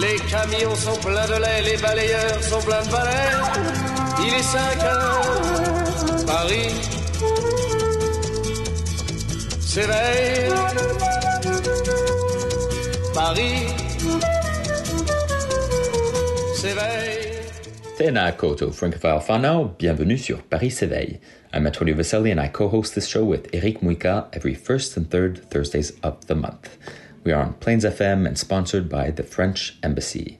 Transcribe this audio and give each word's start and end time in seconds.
Les 0.00 0.16
camions 0.28 0.74
sont 0.74 0.98
pleins 1.00 1.26
de 1.26 1.40
lait, 1.40 1.62
les 1.70 1.76
balayeurs 1.80 2.42
sont 2.42 2.60
pleins 2.60 2.82
de 2.82 2.90
balais. 2.90 3.32
Il 4.20 4.34
est 4.34 4.42
5 4.42 4.84
heures, 4.84 6.26
Paris 6.26 6.74
s'éveille. 9.60 10.52
Paris 13.14 13.66
s'éveille. 16.54 17.22
Tēnā 17.96 18.32
koto 18.36 18.70
francophile 18.72 19.22
whanau, 19.26 19.70
bienvenue 19.78 20.18
sur 20.18 20.42
Paris 20.42 20.70
s'éveille. 20.70 21.18
I'm 21.54 21.66
Antonio 21.66 21.94
Vaselli 21.94 22.30
and 22.30 22.38
I 22.38 22.48
co-host 22.48 22.94
this 22.94 23.08
show 23.08 23.24
with 23.24 23.48
Eric 23.54 23.80
Muika 23.80 24.26
every 24.34 24.54
first 24.54 24.98
and 24.98 25.10
third 25.10 25.48
Thursdays 25.48 25.92
of 26.02 26.26
the 26.26 26.34
month. 26.34 26.76
We 27.26 27.32
are 27.32 27.42
on 27.42 27.54
Plains 27.54 27.84
FM 27.84 28.24
and 28.24 28.38
sponsored 28.38 28.88
by 28.88 29.10
the 29.10 29.24
French 29.24 29.76
Embassy. 29.82 30.38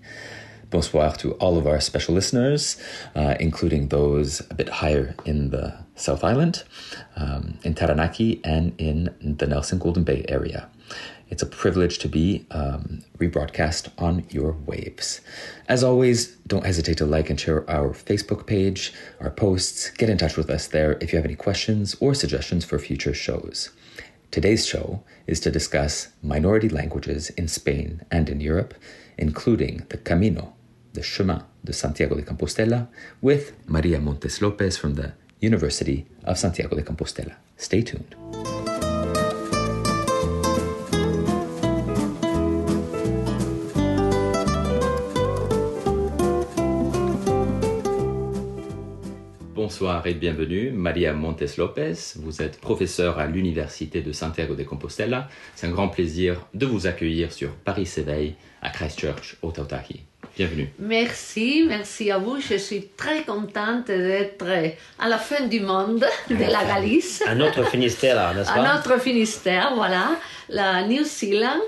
Bonsoir 0.71 1.17
to 1.17 1.33
all 1.33 1.59
of 1.59 1.67
our 1.67 1.81
special 1.81 2.15
listeners, 2.15 2.81
uh, 3.17 3.35
including 3.41 3.89
those 3.89 4.41
a 4.51 4.55
bit 4.55 4.69
higher 4.69 5.17
in 5.25 5.51
the 5.51 5.77
South 5.97 6.23
Island, 6.23 6.63
um, 7.17 7.59
in 7.65 7.75
Taranaki, 7.75 8.41
and 8.45 8.73
in 8.79 9.17
the 9.21 9.49
Nelson 9.49 9.81
Golden 9.81 10.05
Bay 10.05 10.25
area. 10.29 10.69
It's 11.29 11.43
a 11.43 11.47
privilege 11.47 11.99
to 11.99 12.09
be 12.09 12.47
um, 12.53 13.03
rebroadcast 13.19 13.91
on 13.99 14.25
your 14.31 14.53
waves. 14.53 15.21
As 15.69 15.83
always, 15.83 16.37
don't 16.47 16.67
hesitate 16.67 16.99
to 16.99 17.05
like 17.05 17.31
and 17.31 17.41
share 17.41 17.69
our 17.69 17.89
Facebook 17.89 18.47
page, 18.47 18.93
our 19.19 19.31
posts. 19.31 19.91
Get 19.91 20.09
in 20.09 20.19
touch 20.19 20.37
with 20.37 20.49
us 20.51 20.69
there 20.69 20.99
if 21.01 21.13
you 21.13 21.17
have 21.17 21.27
any 21.27 21.35
questions 21.35 21.97
or 21.99 22.15
suggestions 22.15 22.65
for 22.65 22.79
future 22.79 23.13
shows. 23.13 23.71
Today's 24.37 24.67
show 24.67 25.03
is 25.27 25.41
to 25.41 25.51
discuss 25.51 26.09
minority 26.23 26.69
languages 26.69 27.31
in 27.39 27.49
Spain 27.49 28.03
and 28.11 28.29
in 28.29 28.43
Europe, 28.43 28.75
including 29.17 29.87
the 29.89 29.97
Camino, 29.97 30.53
the 30.93 31.03
Chemin 31.03 31.41
de 31.65 31.73
Santiago 31.73 32.17
de 32.17 32.23
Compostela, 32.23 32.89
with 33.23 33.55
Maria 33.67 33.99
Montes 33.99 34.43
Lopez 34.43 34.77
from 34.77 34.97
the 34.97 35.15
University 35.41 36.05
of 36.25 36.37
Santiago 36.37 36.77
de 36.77 36.83
Compostela. 36.83 37.37
Stay 37.57 37.81
tuned. 37.81 38.15
Bonsoir 49.67 50.07
et 50.07 50.15
bienvenue, 50.15 50.71
Maria 50.71 51.13
Montes 51.13 51.57
Lopez. 51.57 51.95
Vous 52.21 52.41
êtes 52.41 52.61
professeure 52.61 53.19
à 53.19 53.27
l'Université 53.27 54.01
de 54.01 54.13
Santiago 54.13 54.55
de 54.55 54.63
Compostela. 54.63 55.29
C'est 55.57 55.67
un 55.67 55.71
grand 55.71 55.89
plaisir 55.89 56.47
de 56.55 56.67
vous 56.67 56.87
accueillir 56.87 57.33
sur 57.33 57.51
Paris 57.51 57.85
s'éveille 57.85 58.37
à 58.63 58.71
Christchurch, 58.71 59.39
au 59.43 59.51
Tautaki. 59.51 60.03
Bienvenue. 60.37 60.69
Merci, 60.79 61.65
merci 61.67 62.13
à 62.13 62.19
vous. 62.19 62.39
Je 62.41 62.55
suis 62.55 62.91
très 62.97 63.25
contente 63.25 63.89
d'être 63.89 64.47
à 65.01 65.09
la 65.09 65.19
fin 65.19 65.49
du 65.49 65.59
monde 65.59 66.07
de 66.31 66.37
la 66.37 66.65
Galice. 66.65 67.25
À 67.27 67.35
notre 67.35 67.65
Finistère, 67.65 68.35
n'est-ce 68.37 68.53
pas? 68.53 68.61
À 68.61 68.77
notre 68.77 69.01
Finistère, 69.01 69.73
voilà, 69.75 70.17
la 70.49 70.87
New 70.87 71.03
Zealand. 71.03 71.61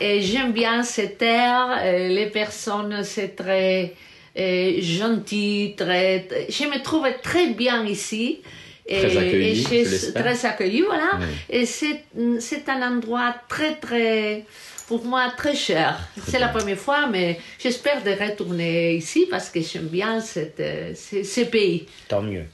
Et 0.00 0.22
j'aime 0.22 0.50
bien 0.50 0.82
cette 0.82 1.18
terre. 1.18 1.80
Les 1.84 2.26
personnes, 2.30 3.04
c'est 3.04 3.36
très 3.36 3.94
euh, 4.38 4.80
gentil, 4.80 5.74
très. 5.76 6.28
Je 6.48 6.64
me 6.64 6.82
trouve 6.82 7.06
très 7.22 7.48
bien 7.50 7.84
ici. 7.86 8.40
Très 8.86 9.16
accueilli, 9.16 9.60
et 9.72 9.84
je 9.84 9.88
je- 9.90 10.12
très 10.12 10.44
accueilli, 10.44 10.82
voilà. 10.82 11.10
Oui. 11.18 11.26
Et 11.48 11.64
c'est 11.64 12.68
un 12.68 12.82
endroit 12.82 13.34
très, 13.48 13.76
très, 13.76 14.44
pour 14.86 15.02
moi, 15.06 15.32
très 15.36 15.54
cher. 15.54 15.98
C'est 16.28 16.38
la 16.38 16.48
première 16.48 16.76
fois, 16.76 17.06
mais 17.06 17.38
j'espère 17.58 18.02
de 18.04 18.10
retourner 18.10 18.94
ici 18.96 19.26
parce 19.30 19.48
que 19.48 19.60
j'aime 19.62 19.86
bien 19.86 20.20
cette, 20.20 20.60
euh, 20.60 20.92
ce, 20.94 21.22
ce 21.22 21.40
pays. 21.42 21.86
Tant 22.08 22.20
mieux. 22.20 22.44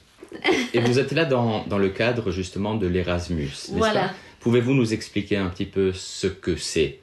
Et 0.73 0.79
vous 0.79 0.97
êtes 0.99 1.11
là 1.11 1.25
dans, 1.25 1.65
dans 1.67 1.77
le 1.77 1.89
cadre 1.89 2.31
justement 2.31 2.75
de 2.75 2.87
l'Erasmus. 2.87 3.43
n'est-ce 3.49 3.71
Voilà. 3.73 4.13
Pouvez-vous 4.39 4.73
nous 4.73 4.93
expliquer 4.93 5.35
un 5.35 5.47
petit 5.49 5.65
peu 5.65 5.91
ce 5.91 6.27
que 6.27 6.55
c'est? 6.55 6.99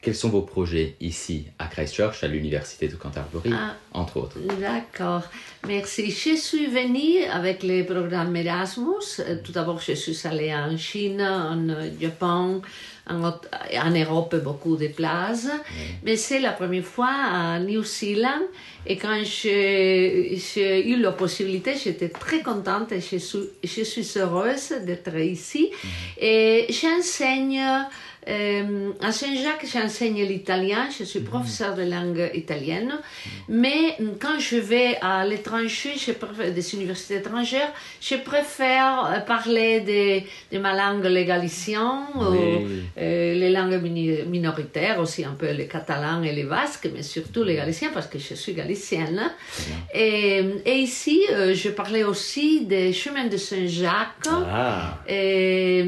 Quels 0.00 0.14
sont 0.14 0.28
vos 0.28 0.42
projets 0.42 0.94
ici 1.00 1.46
à 1.58 1.66
Christchurch, 1.66 2.22
à 2.22 2.28
l'Université 2.28 2.86
de 2.86 2.94
Canterbury, 2.94 3.50
Ah. 3.52 3.74
entre 3.92 4.18
autres? 4.18 4.38
D'accord, 4.60 5.22
merci. 5.66 6.10
Je 6.12 6.36
suis 6.36 6.66
venue 6.66 7.24
avec 7.24 7.64
le 7.64 7.82
programme 7.84 8.34
Erasmus. 8.36 9.18
Euh, 9.18 9.36
Tout 9.42 9.50
d'abord, 9.52 9.80
je 9.80 9.94
suis 9.94 10.16
allée 10.24 10.54
en 10.54 10.76
Chine, 10.76 11.20
en 11.20 11.68
euh, 11.70 11.90
Japon, 12.00 12.62
en, 13.10 13.90
Europe, 13.90 14.36
beaucoup 14.36 14.76
de 14.76 14.88
places. 14.88 15.48
Mais 16.04 16.16
c'est 16.16 16.40
la 16.40 16.52
première 16.52 16.84
fois 16.84 17.10
à 17.10 17.58
New 17.58 17.82
Zealand. 17.82 18.42
Et 18.86 18.96
quand 18.96 19.20
j'ai 19.24 20.88
eu 20.88 20.96
la 21.00 21.12
possibilité, 21.12 21.74
j'étais 21.82 22.10
très 22.10 22.40
contente 22.42 22.92
et 22.92 23.00
je 23.00 23.16
suis, 23.16 23.40
je 23.64 23.82
suis 23.82 24.08
heureuse 24.18 24.74
d'être 24.86 25.16
ici. 25.16 25.70
Et 26.20 26.66
j'enseigne. 26.68 27.60
Euh, 28.28 28.90
à 29.00 29.10
Saint-Jacques, 29.10 29.64
j'enseigne 29.72 30.22
l'italien, 30.22 30.88
je 30.96 31.04
suis 31.04 31.20
professeur 31.20 31.74
de 31.74 31.82
langue 31.82 32.30
italienne, 32.34 32.92
mais 33.48 33.96
quand 34.20 34.38
je 34.38 34.56
vais 34.56 34.98
à 35.00 35.24
l'étranger, 35.24 35.92
je 35.96 36.12
préfère- 36.12 36.52
des 36.52 36.74
universités 36.74 37.16
étrangères, 37.16 37.72
je 38.00 38.16
préfère 38.16 39.06
euh, 39.06 39.20
parler 39.20 39.80
de, 39.80 40.20
de 40.54 40.60
ma 40.60 40.74
langue, 40.76 41.04
le 41.04 41.22
galicien, 41.24 42.06
ou 42.16 42.22
euh, 42.22 43.34
les 43.34 43.50
langues 43.50 43.80
minoritaires, 44.28 44.98
aussi 45.00 45.24
un 45.24 45.32
peu 45.32 45.50
le 45.52 45.64
catalan 45.64 46.22
et 46.22 46.34
le 46.34 46.46
basque, 46.48 46.88
mais 46.94 47.02
surtout 47.02 47.44
le 47.44 47.54
galicien 47.54 47.88
parce 47.94 48.08
que 48.08 48.18
je 48.18 48.34
suis 48.34 48.52
galicienne. 48.52 49.22
Et, 49.94 50.42
et 50.66 50.76
ici, 50.76 51.22
euh, 51.32 51.54
je 51.54 51.70
parlais 51.70 52.04
aussi 52.04 52.66
des 52.66 52.92
chemins 52.92 53.26
de 53.26 53.36
Saint-Jacques. 53.38 54.26
Ah, 54.28 54.98
Et, 55.08 55.84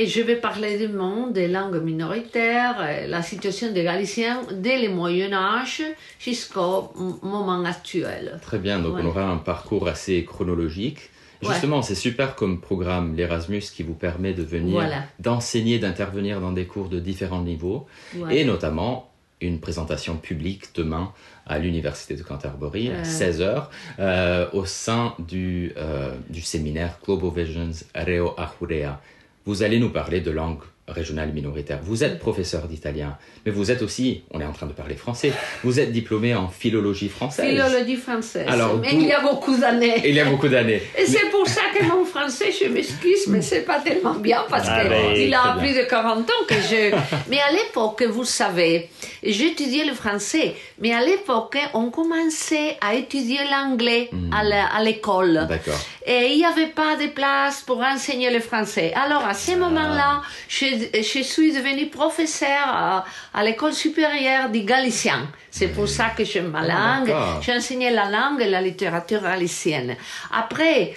et 0.00 0.06
je 0.06 0.20
vais 0.22 0.36
parler 0.36 0.78
du 0.78 0.88
monde 0.88 1.32
des 1.32 1.48
langues 1.48 1.82
minoritaires, 1.82 2.76
euh, 2.80 3.06
la 3.08 3.20
situation 3.22 3.72
des 3.72 3.82
Galiciens 3.82 4.42
dès 4.52 4.80
le 4.80 4.94
Moyen 4.94 5.32
Âge 5.32 5.82
jusqu'au 6.20 6.92
moment 7.22 7.64
actuel. 7.64 8.38
Très 8.40 8.58
bien, 8.58 8.78
donc 8.78 8.94
Ouais. 8.94 9.02
on 9.04 9.06
aura 9.08 9.24
un 9.24 9.38
parcours 9.38 9.88
assez 9.88 10.24
chronologique. 10.24 11.10
Ouais. 11.42 11.50
Justement, 11.50 11.82
c'est 11.82 11.94
super 11.96 12.34
comme 12.36 12.60
programme 12.60 13.14
l'Erasmus 13.16 13.60
qui 13.74 13.82
vous 13.82 13.94
permet 13.94 14.32
de 14.34 14.42
venir, 14.42 14.74
Voilà. 14.74 15.02
d'enseigner, 15.18 15.78
d'intervenir 15.80 16.40
dans 16.40 16.52
des 16.52 16.66
cours 16.66 16.88
de 16.88 17.00
différents 17.00 17.42
niveaux, 17.42 17.86
Ouais. 18.16 18.38
et 18.38 18.44
notamment 18.44 19.10
une 19.40 19.60
présentation 19.60 20.16
publique 20.16 20.64
demain 20.74 21.12
à 21.46 21.58
l'Université 21.60 22.14
de 22.16 22.22
Canterbury 22.22 22.90
à 22.90 22.94
Euh. 22.94 23.04
16h 23.04 24.50
au 24.52 24.64
sein 24.64 25.14
du, 25.20 25.72
euh, 25.76 26.12
du 26.28 26.40
séminaire 26.40 26.98
Global 27.04 27.30
Visions 27.44 27.70
Reo 27.94 28.34
Ajurea. 28.36 29.00
Vous 29.48 29.62
allez 29.62 29.78
nous 29.80 29.88
parler 29.88 30.20
de 30.20 30.30
langue 30.30 30.60
régionale 30.88 31.32
minoritaire. 31.32 31.78
Vous 31.82 32.02
êtes 32.04 32.18
professeur 32.18 32.66
d'italien, 32.66 33.16
mais 33.44 33.52
vous 33.52 33.70
êtes 33.70 33.82
aussi, 33.82 34.22
on 34.30 34.40
est 34.40 34.44
en 34.44 34.52
train 34.52 34.66
de 34.66 34.72
parler 34.72 34.96
français, 34.96 35.32
vous 35.62 35.78
êtes 35.80 35.92
diplômé 35.92 36.34
en 36.34 36.48
philologie 36.48 37.08
française. 37.08 37.46
Philologie 37.48 37.96
française. 37.96 38.46
Alors, 38.48 38.78
mais 38.78 38.90
il 38.92 39.02
y 39.06 39.12
a 39.12 39.20
beaucoup 39.20 39.56
d'années. 39.56 40.02
Il 40.04 40.14
y 40.14 40.20
a 40.20 40.24
beaucoup 40.24 40.48
d'années. 40.48 40.82
Et 40.98 41.06
c'est 41.06 41.30
pour 41.30 41.46
ça 41.46 41.62
que 41.76 41.84
mon 41.84 42.04
français, 42.04 42.50
je 42.52 42.68
m'excuse, 42.68 43.26
mais 43.28 43.42
c'est 43.42 43.62
pas 43.62 43.80
tellement 43.80 44.14
bien 44.14 44.44
parce 44.48 44.66
Ah, 44.68 44.80
qu'il 44.80 44.90
ben, 44.90 45.34
a 45.34 45.54
bien. 45.54 45.62
plus 45.62 45.74
de 45.74 45.84
40 45.88 46.18
ans 46.30 46.44
que 46.48 46.54
je. 46.54 46.94
Mais 47.30 47.38
à 47.40 47.52
l'époque, 47.52 48.02
vous 48.08 48.24
savez, 48.24 48.88
j'étudiais 49.22 49.84
le 49.84 49.94
français, 49.94 50.54
mais 50.80 50.92
à 50.92 51.00
l'époque, 51.04 51.56
on 51.74 51.90
commençait 51.90 52.76
à 52.80 52.94
étudier 52.94 53.38
l'anglais 53.50 54.10
à 54.32 54.42
la- 54.44 54.66
à 54.66 54.82
l'école. 54.82 55.46
D'accord. 55.48 55.78
et 56.06 56.28
il 56.32 56.38
n'y 56.38 56.44
avait 56.46 56.68
pas 56.68 56.96
de 56.96 57.08
place 57.08 57.60
pour 57.66 57.80
enseigner 57.82 58.30
le 58.30 58.40
français. 58.40 58.92
Alors 58.94 59.26
à 59.26 59.34
ce 59.34 59.52
moment-là, 59.52 60.22
je, 60.48 60.77
je 60.94 61.22
suis 61.22 61.52
devenue 61.52 61.86
professeur 61.86 63.04
à, 63.34 63.44
l'école 63.44 63.72
supérieure 63.72 64.50
du 64.50 64.60
galicien. 64.60 65.28
C'est 65.50 65.68
pour 65.68 65.88
ça 65.88 66.10
que 66.16 66.24
j'aime 66.24 66.48
ma 66.50 66.60
langue. 66.62 67.06
d'accord. 67.08 67.40
J'ai 67.42 67.54
enseigné 67.54 67.90
la 67.90 68.08
langue 68.10 68.40
et 68.42 68.48
la 68.50 68.60
littérature 68.60 69.22
galicienne. 69.22 69.96
Après, 70.32 70.94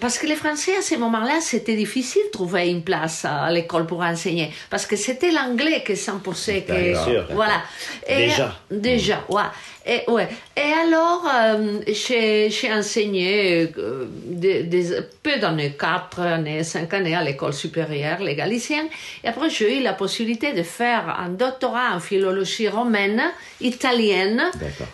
parce 0.00 0.18
que 0.18 0.26
les 0.26 0.36
Français 0.36 0.76
à 0.76 0.82
ce 0.82 0.94
moment-là, 0.96 1.40
c'était 1.40 1.74
difficile 1.76 2.22
de 2.26 2.30
trouver 2.30 2.68
une 2.70 2.82
place 2.82 3.24
à 3.24 3.50
l'école 3.50 3.86
pour 3.86 4.00
enseigner, 4.02 4.52
parce 4.70 4.86
que 4.86 4.96
c'était 4.96 5.30
l'anglais 5.30 5.82
qui 5.86 5.96
s'imposait. 5.96 6.62
que- 6.62 6.72
Bien 6.92 7.04
sûr. 7.04 7.26
Voilà. 7.30 7.62
Et- 8.06 8.26
Déjà. 8.26 8.56
Déjà, 8.70 9.24
ouais. 9.28 9.42
Et, 9.86 10.10
ouais. 10.10 10.28
Et 10.56 10.72
alors, 10.82 11.26
euh, 11.30 11.80
j'ai 11.88 12.48
j'ai 12.48 12.72
enseigné 12.72 13.70
euh, 13.76 14.06
des, 14.26 14.62
des- 14.62 14.96
peu 15.22 15.36
d'années, 15.38 15.74
4 15.78 16.20
années, 16.20 16.64
5 16.64 16.92
années 16.94 17.14
à 17.14 17.22
l'école 17.22 17.52
supérieure, 17.52 18.20
les 18.20 18.34
Galiciens. 18.34 18.86
Et 19.22 19.28
après, 19.28 19.50
j'ai 19.50 19.78
eu 19.78 19.82
la 19.82 19.92
possibilité 19.92 20.52
de 20.54 20.62
faire 20.62 21.14
un 21.20 21.28
doctorat 21.28 21.94
en 21.94 22.00
philologie 22.00 22.68
romaine, 22.68 23.22
italienne. 23.60 23.93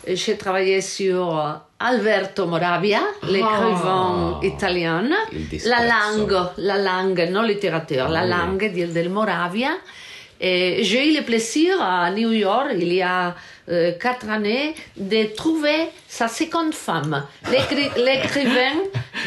J'ai 0.06 0.36
travaillé 0.36 0.80
sur 0.80 1.38
euh, 1.38 1.52
Alberto 1.78 2.46
Moravia, 2.46 3.00
l'écrivain 3.22 4.38
italien, 4.42 5.08
la 5.66 5.80
langue, 5.86 6.38
la 6.58 6.78
langue, 6.78 7.28
non 7.30 7.42
littérature, 7.42 8.08
la 8.08 8.20
Ah 8.20 8.24
oui. 8.24 8.30
langue 8.30 8.72
del, 8.74 8.92
del 8.92 9.08
Moravia. 9.10 9.70
Et 10.42 10.82
j'ai 10.84 11.10
eu 11.12 11.16
le 11.18 11.22
plaisir 11.22 11.80
à 11.82 12.10
New 12.10 12.32
York, 12.32 12.68
il 12.78 12.94
y 12.94 13.02
a 13.02 13.34
euh, 13.68 13.92
quatre 14.00 14.28
années, 14.30 14.74
de 14.96 15.24
trouver 15.36 15.90
sa 16.08 16.28
seconde 16.28 16.72
femme, 16.72 17.24
l'écri- 17.52 17.90
l'écrivain 18.06 18.76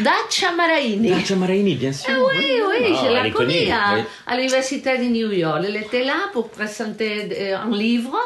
Dacia 0.02 0.52
Maraini. 0.54 1.12
Dacia 1.12 1.36
Maraini, 1.36 1.76
bien 1.76 1.94
sûr. 1.94 2.16
Oui, 2.36 2.44
oui, 2.68 2.88
Ah, 2.98 3.06
je 3.06 3.14
la 3.14 3.30
connais 3.30 3.72
à, 3.72 3.94
oui. 3.96 4.02
à 4.26 4.36
l'université 4.38 4.98
de 4.98 5.04
New 5.04 5.32
York. 5.32 5.62
Elle 5.68 5.76
était 5.78 6.04
là 6.04 6.16
pour 6.34 6.50
présenter 6.50 7.30
euh, 7.32 7.58
un 7.58 7.70
livre. 7.70 8.18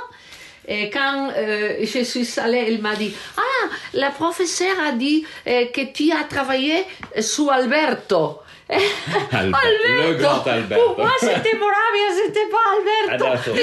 Et 0.68 0.90
quand 0.90 1.30
euh, 1.36 1.78
je 1.82 2.04
suis 2.04 2.28
allée, 2.40 2.66
elle 2.68 2.82
m'a 2.82 2.96
dit 2.96 3.14
Ah, 3.38 3.70
la 3.94 4.10
professeure 4.10 4.80
a 4.86 4.92
dit 4.92 5.26
euh, 5.48 5.66
que 5.68 5.94
tu 5.94 6.12
as 6.12 6.26
travaillé 6.26 6.86
sous 7.22 7.50
Alberto. 7.50 8.40
Albert, 9.32 9.62
le 10.10 10.14
grand 10.16 10.46
Alberto. 10.46 10.84
Pour 10.84 10.98
moi, 10.98 11.14
c'était 11.22 11.56
Moravia, 11.56 12.26
c'était 12.26 12.50
pas 12.52 12.58
Alberto. 13.08 13.26
Alberto. 13.26 13.52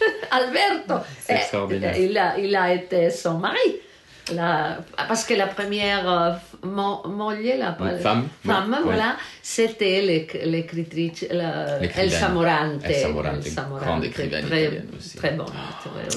Alberto. 0.30 0.94
C'est 1.20 1.34
extraordinaire. 1.34 1.96
Il 1.96 2.18
a, 2.18 2.38
il 2.38 2.56
a 2.56 2.74
été 2.74 3.10
son 3.10 3.34
mari. 3.34 3.80
La- 4.34 4.78
parce 5.08 5.24
que 5.24 5.34
la 5.34 5.46
première 5.46 6.08
euh, 6.10 6.30
mo- 6.62 7.02
moglie, 7.06 7.56
la 7.58 7.76
Oui, 7.80 7.88
femme, 8.00 8.28
femme, 8.46 8.70
oui. 8.78 8.82
voilà, 8.84 9.16
c'était 9.42 10.00
l'éc- 10.02 10.38
l'écritrice. 10.44 11.26
Elsa 11.96 12.28
Morante. 12.28 12.82
Elsa 12.84 13.08
Morante, 13.08 13.44
grande 13.82 14.04
écrivaine 14.04 14.44
très, 14.46 14.62
italienne 14.64 14.86
aussi. 14.96 15.16
Très 15.16 15.32
bonne. 15.32 15.46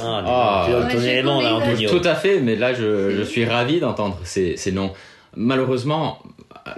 Ah, 0.02 0.24
Ah. 0.26 0.66
tu 0.92 0.98
là, 1.24 1.56
Antonio. 1.56 1.90
Tout 1.90 2.08
à 2.08 2.16
fait, 2.16 2.40
mais 2.40 2.56
là, 2.56 2.74
je, 2.74 3.12
je 3.18 3.24
suis 3.24 3.46
ravi 3.46 3.80
d'entendre 3.80 4.20
ces, 4.24 4.58
ces 4.58 4.72
noms. 4.72 4.92
Malheureusement, 5.36 6.20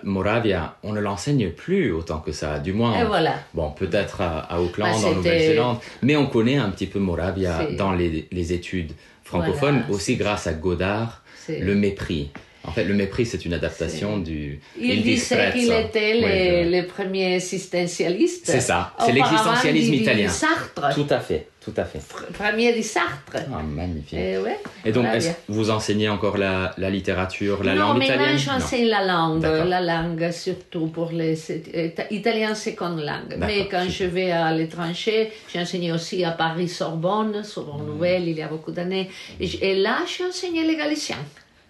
Moravia, 0.03 0.75
on 0.83 0.93
ne 0.93 0.99
l'enseigne 0.99 1.49
plus 1.49 1.91
autant 1.91 2.19
que 2.19 2.31
ça, 2.31 2.59
du 2.59 2.73
moins. 2.73 2.99
Et 2.99 3.03
voilà. 3.05 3.33
Bon, 3.53 3.71
peut-être 3.71 4.21
à, 4.21 4.39
à 4.39 4.59
Auckland, 4.59 4.89
Bah, 5.01 5.07
en 5.09 5.13
Nouvelle-Zélande, 5.15 5.77
mais 6.01 6.15
on 6.15 6.27
connaît 6.27 6.57
un 6.57 6.69
petit 6.69 6.87
peu 6.87 6.99
Moravia 6.99 7.67
dans 7.77 7.91
les, 7.91 8.27
les 8.31 8.53
études 8.53 8.93
francophones, 9.25 9.79
Voilà, 9.81 9.93
aussi 9.93 10.15
grâce 10.15 10.47
à 10.47 10.53
Godard, 10.53 11.23
le 11.49 11.75
mépris. 11.75 12.31
En 12.63 12.71
fait, 12.71 12.83
le 12.85 12.95
mépris, 12.95 13.27
c'est 13.27 13.45
une 13.45 13.53
adaptation 13.53 14.17
du. 14.17 14.59
Il, 14.79 15.03
disait 15.03 15.51
qu'il 15.51 15.61
disprezzo. 15.61 15.73
était 15.87 16.13
Oui, 16.15 16.63
le- 16.63 16.69
les 16.71 16.83
premiers 16.83 17.35
existentialistes. 17.35 18.45
C'est 18.45 18.59
ça, 18.61 18.93
c'est 19.05 19.11
l'existentialisme 19.11 19.93
italien. 19.93 20.29
Sartre, 20.29 20.93
Tout 20.95 21.05
à 21.11 21.19
fait, 21.19 21.47
tout 21.65 21.73
à 21.77 21.83
fait. 21.83 21.99
premier 22.33 22.71
du 22.73 22.83
Sartre. 22.83 23.33
Ah, 23.35 23.61
magnifique. 23.63 24.13
Et, 24.19 24.37
ouais, 24.37 24.59
Et 24.85 24.91
donc, 24.91 25.03
voilà 25.03 25.17
est-ce 25.17 25.27
bien. 25.29 25.35
que 25.47 25.51
vous 25.51 25.69
enseignez 25.71 26.07
encore 26.09 26.37
la, 26.37 26.73
la 26.77 26.89
littérature, 26.91 27.63
la 27.63 27.73
non, 27.73 27.81
langue 27.89 27.97
maintenant 27.99 28.15
italienne? 28.15 28.37
j'enseigne 28.37 28.87
la 28.87 29.03
langue, 29.03 29.41
la 29.43 29.81
langue 29.81 30.31
surtout 30.31 30.87
pour 30.87 31.11
les 31.11 31.35
c'est- 31.35 31.63
euh, 31.75 32.03
italien 32.11 32.53
seconde 32.53 32.99
langue. 32.99 33.29
D'accord, 33.29 33.47
Mais 33.47 33.67
quand 33.69 33.81
super. 33.89 33.91
je 33.97 34.05
vais 34.05 34.31
à 34.31 34.51
l'étranger, 34.53 35.31
j'ai 35.51 35.59
enseigné 35.59 35.91
aussi 35.91 36.23
à 36.23 36.31
Paris 36.31 36.69
Sorbonne, 36.69 37.43
Sorbonne 37.43 37.83
Mm. 37.85 37.91
Nouvelle, 37.91 38.27
il 38.27 38.37
y 38.37 38.41
a 38.43 38.47
beaucoup 38.47 38.71
d'années. 38.71 39.09
Et, 39.39 39.75
là, 39.81 39.97
j'ai 40.07 40.23
enseigné 40.25 40.63
les 40.65 40.75
Galiciens. 40.75 41.17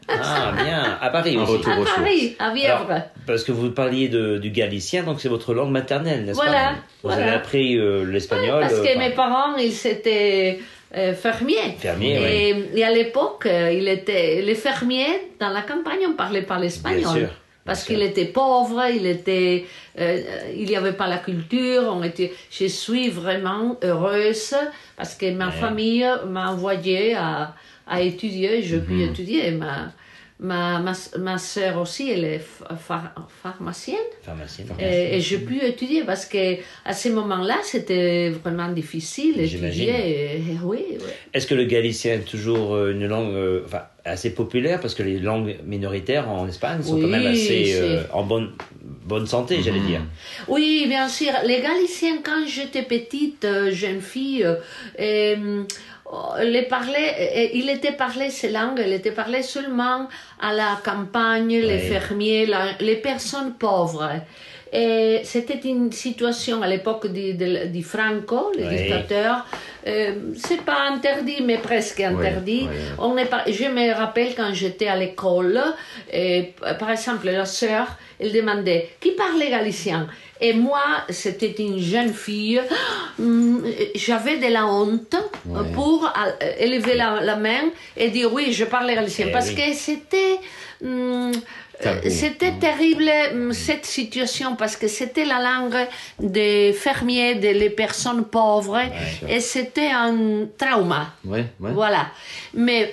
Ah, 0.07 0.51
bien. 0.63 0.97
À 1.01 1.09
Paris 1.09 1.35
aussi. 1.37 1.51
retour 1.53 1.73
À. 1.73 1.95
Paris, 2.01 2.35
à 2.39 2.53
Vièvre. 2.53 2.85
Alors, 2.91 3.03
parce 3.25 3.43
que 3.43 3.51
vous 3.51 3.71
parliez 3.71 4.07
de, 4.07 4.37
du 4.37 4.49
galicien, 4.51 5.03
donc 5.03 5.19
c'est 5.19 5.29
votre 5.29 5.53
langue 5.53 5.71
maternelle, 5.71 6.25
n'est-ce 6.25 6.35
Voilà, 6.35 6.51
pas 6.53 6.71
Vous 7.03 7.09
voilà. 7.09 7.23
avez 7.23 7.31
appris 7.35 7.77
euh, 7.77 8.03
l'espagnol. 8.05 8.61
Parce 8.61 8.73
euh, 8.73 8.83
que 8.83 8.89
enfin, 8.89 8.99
mes 8.99 9.09
parents, 9.11 9.55
ils 9.57 9.87
étaient 9.87 10.59
euh, 10.95 11.13
fermiers. 11.13 11.75
Fermiers, 11.79 12.49
et, 12.49 12.79
et 12.79 12.83
à 12.83 12.91
l'époque, 12.91 13.47
euh, 13.47 13.71
il 13.71 13.87
était, 13.87 14.41
les 14.41 14.55
fermiers, 14.55 15.31
dans 15.39 15.49
la 15.49 15.61
campagne, 15.61 15.99
on 16.07 16.13
parlait 16.13 16.43
pas 16.43 16.59
l'espagnol. 16.59 16.99
Bien 17.01 17.13
sûr, 17.13 17.29
Parce 17.65 17.83
qu'il 17.83 18.01
était 18.03 18.25
pauvre, 18.25 18.83
il 18.93 19.07
était, 19.07 19.65
euh, 19.99 20.21
il 20.55 20.65
n'y 20.67 20.75
avait 20.75 20.93
pas 20.93 21.07
la 21.07 21.17
culture. 21.17 21.83
On 21.87 22.03
était, 22.03 22.31
je 22.51 22.65
suis 22.67 23.09
vraiment 23.09 23.75
heureuse 23.83 24.55
parce 24.95 25.15
que 25.15 25.31
ma 25.31 25.49
famille 25.51 26.07
m'a 26.27 26.51
envoyé 26.51 27.15
à, 27.15 27.55
à 27.87 28.01
étudier. 28.01 28.61
Je 28.63 28.77
puis 28.77 28.95
Mhm. 29.03 29.09
étudier. 29.11 29.51
Ma, 29.51 29.91
ma, 30.39 30.79
ma, 30.79 30.91
ma 31.19 31.37
soeur 31.37 31.79
aussi, 31.79 32.09
elle 32.11 32.25
est 32.25 32.41
phar- 32.87 33.13
pharmacienne. 33.41 33.95
Pharmacienne. 34.21 34.67
Et, 34.79 35.15
et 35.15 35.21
j'ai 35.21 35.37
pu 35.37 35.61
étudier 35.63 36.03
parce 36.03 36.25
que 36.25 36.57
à 36.83 36.93
ce 36.93 37.07
moment-là, 37.09 37.57
c'était 37.63 38.31
vraiment 38.31 38.67
difficile 38.69 39.35
J'imagine. 39.45 39.85
d'étudier. 39.85 40.57
Oui, 40.63 40.79
oui. 40.91 40.97
Est-ce 41.33 41.47
que 41.47 41.55
le 41.55 41.63
galicien 41.65 42.15
est 42.15 42.25
toujours 42.29 42.75
euh, 42.75 42.91
une 42.91 43.07
langue 43.07 43.33
euh, 43.33 43.61
enfin, 43.65 43.83
assez 44.03 44.31
populaire? 44.33 44.81
Parce 44.81 44.93
que 44.93 45.03
les 45.03 45.19
langues 45.19 45.55
minoritaires 45.65 46.29
en 46.29 46.47
Espagne 46.49 46.83
sont 46.83 46.99
quand 46.99 47.07
même 47.07 47.27
assez 47.27 47.73
euh, 47.75 48.03
en 48.11 48.23
bonne, 48.23 48.51
bonne 49.05 49.27
santé, 49.27 49.59
j'allais 49.63 49.79
dire. 49.79 50.01
Oui, 50.49 50.85
bien 50.89 51.07
sûr. 51.07 51.31
Les 51.45 51.61
Galiciens, 51.61 52.17
quand 52.21 52.45
j'étais 52.45 52.83
petite, 52.83 53.47
jeune 53.71 54.01
fille, 54.01 54.45
euh, 54.99 55.63
les 56.43 56.63
parlaient, 56.63 57.15
euh, 57.19 57.49
il 57.53 57.69
était 57.69 57.91
parlé 57.91 58.29
ces 58.29 58.49
langues, 58.51 58.81
il 58.85 58.93
était 58.93 59.11
parlé 59.11 59.41
seulement 59.41 60.07
à 60.39 60.53
la 60.53 60.79
campagne, 60.83 61.49
les 61.49 61.73
Oui. 61.81 61.87
fermiers, 61.89 62.45
la- 62.45 62.73
les 62.79 62.95
personnes 62.97 63.53
pauvres. 63.53 64.11
Et 64.73 65.21
c'était 65.23 65.59
une 65.63 65.91
situation 65.91 66.61
à 66.61 66.67
l'époque 66.67 67.07
du, 67.07 67.83
Franco, 67.83 68.51
le 68.57 68.67
Oui. 68.67 68.75
dictateur. 68.75 69.45
Euh, 69.87 70.15
c'est 70.35 70.61
pas 70.61 70.79
interdit, 70.89 71.41
mais 71.43 71.59
presque 71.59 71.99
interdit. 72.01 72.67
oui. 72.69 72.77
On 72.97 73.15
est 73.17 73.25
pas- 73.25 73.43
je 73.47 73.65
me 73.65 73.93
rappelle 73.93 74.33
quand 74.35 74.51
j'étais 74.53 74.87
à 74.87 74.95
l'école, 74.97 75.61
et, 76.11 76.53
par 76.79 76.89
exemple, 76.91 77.27
la 77.29 77.45
sœur, 77.45 77.87
elle 78.19 78.33
demandait 78.33 78.89
qui 78.99 79.11
parlait 79.11 79.49
galicien? 79.51 80.07
Et 80.41 80.53
moi, 80.53 80.81
c'était 81.09 81.55
une 81.59 81.79
jeune 81.79 82.13
fille, 82.13 82.59
j'avais 83.95 84.37
de 84.37 84.51
la 84.51 84.65
honte 84.65 85.15
Ouais. 85.45 85.61
pour 85.73 86.05
euh, 86.05 86.51
élever 86.59 86.95
la, 86.95 87.21
la 87.21 87.35
main 87.35 87.65
et 87.95 88.09
dire 88.09 88.33
oui, 88.33 88.51
je 88.51 88.65
parle 88.65 88.87
galicien. 88.93 89.27
Eh 89.29 89.31
parce 89.31 89.51
que 89.51 89.61
c'était. 89.73 90.37
hum, 90.83 91.31
euh, 91.31 91.31
C'était 92.09 92.53
terrible 92.59 93.09
hum, 93.33 93.53
cette 93.53 93.85
situation 93.85 94.55
parce 94.55 94.75
que 94.75 94.87
c'était 94.87 95.25
la 95.25 95.39
langue 95.39 95.87
des 96.19 96.73
fermiers, 96.73 97.35
des 97.35 97.53
les 97.53 97.69
personnes 97.69 98.25
pauvres 98.25 98.81
et 99.27 99.39
c'était 99.39 99.91
un 99.91 100.45
trauma. 100.57 101.13
Voilà. 101.59 102.07
Mais 102.53 102.91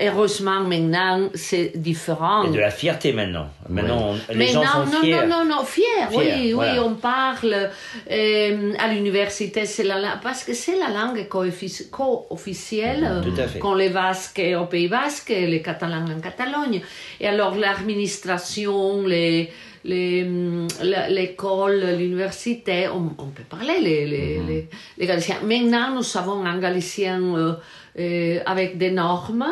heureusement 0.00 0.60
maintenant 0.60 1.28
c'est 1.34 1.72
différent. 1.76 2.44
Et 2.44 2.50
de 2.50 2.58
la 2.58 2.70
fierté 2.70 3.12
maintenant. 3.12 3.48
Maintenant, 3.68 4.10
on- 4.12 4.32
les 4.32 4.38
Mais 4.38 4.46
gens 4.48 4.60
non, 4.62 4.84
sont 4.86 4.92
non, 4.92 5.00
fiers. 5.02 5.14
non, 5.14 5.26
non, 5.26 5.44
non, 5.56 5.64
fiers, 5.64 5.84
oui, 6.12 6.24
Fiers, 6.24 6.34
oui, 6.42 6.52
voilà. 6.52 6.84
on 6.84 6.94
parle 6.94 7.70
euh, 8.10 8.72
à 8.78 8.88
l'université, 8.92 9.64
c'est 9.66 9.84
la, 9.84 10.18
parce 10.22 10.44
que 10.44 10.52
c'est 10.54 10.78
la 10.78 10.88
langue 10.90 11.26
co-offici- 11.28 11.88
co-officielle, 11.90 13.04
euh, 13.38 13.46
quand 13.60 13.74
les 13.74 13.88
Basques 13.90 14.42
au 14.60 14.66
Pays 14.66 14.88
Basque, 14.88 15.30
et 15.30 15.46
les 15.46 15.62
Catalans 15.62 16.04
en 16.16 16.20
Catalogne. 16.20 16.80
Et 17.20 17.26
alors 17.26 17.54
l'administration, 17.56 19.06
les, 19.06 19.50
la- 19.84 21.08
l'école, 21.08 21.80
l'université, 21.98 22.88
on, 22.88 23.10
on 23.18 23.26
peut 23.28 23.42
parler 23.48 23.80
les, 23.80 24.06
les, 24.06 24.38
Mhm. 24.38 24.46
les, 24.48 24.68
les 24.98 25.06
Galiciens. 25.06 25.36
Maintenant, 25.42 25.94
nous 25.94 26.16
avons 26.18 26.44
un 26.44 26.58
Galicien 26.58 27.20
euh, 27.22 27.52
euh, 27.98 28.38
avec 28.46 28.78
des 28.78 28.90
normes. 28.90 29.46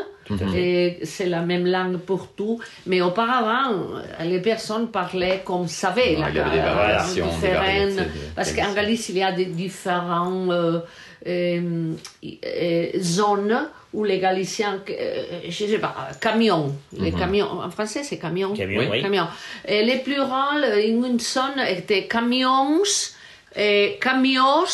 Et 0.55 0.99
c'est 1.05 1.26
la 1.26 1.41
même 1.43 1.67
langue 1.67 1.99
pour 1.99 2.29
tout. 2.29 2.61
Mais 2.87 3.00
auparavant, 3.00 3.73
euh, 3.73 4.25
les 4.25 4.41
personnes 4.41 4.88
parlaient 4.91 5.43
comme 5.45 5.69
savaient. 5.69 6.17
La 6.17 6.29
il 6.31 6.37
y 6.37 6.38
avait 6.41 6.50
des 6.50 6.57
la- 6.59 6.75
variations, 6.75 7.29
des 7.41 7.49
variétés 7.49 8.02
Parce 8.37 8.52
qu'en. 8.52 8.73
Galice, 8.73 9.09
il 9.11 9.19
y 9.19 9.23
a 9.23 9.33
des 9.33 9.47
différents 9.47 10.49
euh, 10.50 10.79
euh, 11.26 11.93
euh, 12.25 12.87
zones 12.99 13.69
où 13.93 14.05
les 14.05 14.19
Galiciens, 14.19 14.81
euh, 14.88 15.25
je 15.49 15.67
sais 15.67 15.79
pas, 15.79 15.95
camions, 16.21 16.75
les 16.99 17.12
camions, 17.12 17.47
en 17.61 17.71
français 17.71 18.02
c'est 18.02 18.19
camions? 18.19 18.55
Camions, 18.55 18.88
oui. 18.91 19.02
Camions. 19.02 19.26
Et 19.69 19.83
les 19.85 19.99
plurales, 19.99 20.79
une 20.87 21.21
zone 21.21 21.61
étaient 21.69 22.07
camions, 22.07 22.81
et 23.55 23.99
camions, 24.00 24.64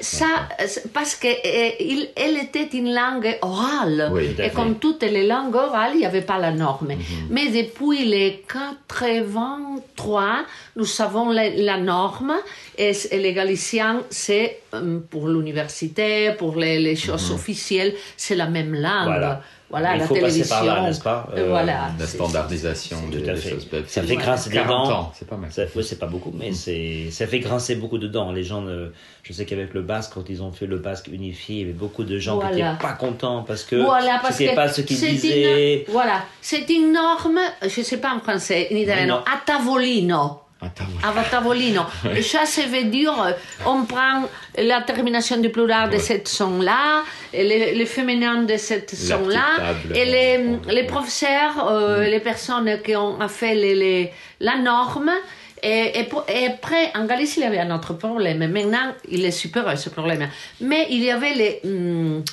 ça, 0.00 0.26
c'est 0.66 0.92
parce 0.92 1.14
que 1.16 1.28
euh, 1.28 1.70
il- 1.80 2.08
elle 2.16 2.36
était 2.38 2.68
une 2.76 2.92
langue 2.94 3.36
orale. 3.42 4.10
Oui, 4.12 4.34
et 4.38 4.50
comme 4.50 4.78
toutes 4.78 5.02
les 5.02 5.26
langues 5.26 5.54
orales, 5.54 5.92
il 5.94 5.98
n'y 6.00 6.06
avait 6.06 6.22
pas 6.22 6.38
la 6.38 6.50
norme. 6.50 6.92
Mais 7.30 7.48
depuis 7.48 8.04
les 8.04 8.42
83, 8.48 10.44
nous 10.76 10.86
avons 11.00 11.30
la, 11.30 11.48
la 11.50 11.78
norme. 11.78 12.34
Et, 12.78 12.92
les 13.12 13.32
Galiciens, 13.32 14.02
c'est 14.10 14.60
euh, 14.74 14.98
pour 15.10 15.28
l'université, 15.28 16.32
pour 16.38 16.56
les, 16.56 16.78
les 16.78 16.96
choses 16.96 17.30
officielles, 17.32 17.94
c'est 18.16 18.34
la 18.36 18.46
même 18.46 18.74
langue. 18.74 19.06
Voilà. 19.06 19.42
Voilà, 19.72 19.94
Il 19.96 19.98
la 20.00 20.06
faut 20.06 20.14
passer 20.14 20.26
télévision. 20.26 20.54
par 20.56 20.64
là, 20.66 20.82
n'est-ce 20.82 21.00
pas 21.00 21.26
Euh, 21.34 21.38
Euh, 21.40 21.48
voilà. 21.48 21.90
La 21.98 22.06
c'est- 22.06 22.14
standardisation 22.16 22.98
Tout 23.10 23.18
des, 23.18 23.28
à 23.28 23.32
des 23.34 23.40
fait. 23.40 23.50
choses. 23.50 23.66
Bah, 23.72 23.78
Ça 23.88 24.02
fait 24.02 24.14
grincer 24.16 24.50
des 24.50 24.56
40 24.56 24.88
dents. 24.88 25.12
c'est 25.18 25.26
pas 25.26 25.36
mal. 25.36 25.50
Ça, 25.50 25.62
oui, 25.74 25.82
c'est 25.82 25.98
pas 25.98 26.06
beaucoup, 26.06 26.32
mais 26.38 26.52
c'est, 26.52 27.10
ça 27.10 27.26
fait 27.26 27.40
grincer 27.40 27.74
beaucoup 27.76 27.98
de 27.98 28.06
dents. 28.06 28.30
Les 28.32 28.44
gens, 28.44 28.62
je 29.22 29.32
sais 29.32 29.44
qu'avec 29.46 29.72
le 29.74 29.82
basque, 29.82 30.12
quand 30.14 30.28
ils 30.28 30.42
ont 30.42 30.52
fait 30.52 30.66
le 30.66 30.76
basque 30.78 31.08
unifié, 31.08 31.56
il 31.56 31.60
y 31.60 31.64
avait 31.64 31.72
beaucoup 31.72 32.04
de 32.04 32.18
gens 32.18 32.38
qui 32.38 32.46
n'étaient 32.48 32.78
pas 32.80 32.92
contents 32.92 33.42
parce 33.42 33.64
que 33.64 33.76
Voilà, 33.76 34.20
c'était 34.30 34.54
pas 34.54 34.68
ce 34.68 34.82
qu'ils 34.82 34.98
disaient. 34.98 35.84
Une, 35.86 35.92
voilà, 35.92 36.22
c'est 36.42 36.68
une 36.68 36.92
norme, 36.92 37.40
je 37.62 37.80
ne 37.80 37.84
sais 37.84 37.96
pas 37.96 38.14
en 38.14 38.20
français, 38.20 38.68
en 38.70 38.76
italiano, 38.76 39.20
non. 40.06 40.38
A 40.62 40.68
tavolino. 40.68 41.08
A 41.20 41.24
tavolino. 41.24 41.82
Ça, 42.22 42.46
ça 42.46 42.62
veut 42.66 42.84
dire, 42.84 43.12
on 43.66 43.84
prend 43.84 44.22
la 44.56 44.80
terminaison 44.82 45.38
du 45.38 45.50
plural 45.50 45.90
de 45.90 45.98
cette 45.98 46.28
son-là, 46.28 47.02
le, 47.34 47.78
le 47.78 47.84
féminin 47.84 48.42
de 48.42 48.56
cette 48.56 48.94
son-là, 48.94 49.46
et 49.94 50.04
les, 50.04 50.84
professeurs, 50.84 51.68
euh, 51.68 52.04
les 52.04 52.20
personnes 52.20 52.70
qui 52.84 52.94
ont 52.96 53.18
fait 53.28 53.54
les- 53.54 53.74
les- 53.74 54.12
la 54.40 54.56
norme, 54.58 55.10
et, 55.64 55.98
et 56.00 56.04
pour- 56.04 56.24
et 56.28 56.46
après, 56.46 56.90
en 56.96 57.04
Galicie, 57.06 57.38
il 57.40 57.44
y 57.44 57.46
avait 57.46 57.60
un 57.60 57.74
autre 57.74 57.94
problème. 57.94 58.38
Maintenant, 58.50 58.92
il 59.08 59.24
est 59.24 59.30
supérieur, 59.30 59.78
ce 59.78 59.90
problème. 59.90 60.28
Mais 60.60 60.86
il 60.90 61.02
y 61.04 61.10
avait 61.10 61.34
les 61.34 61.60
hum, 61.64 62.24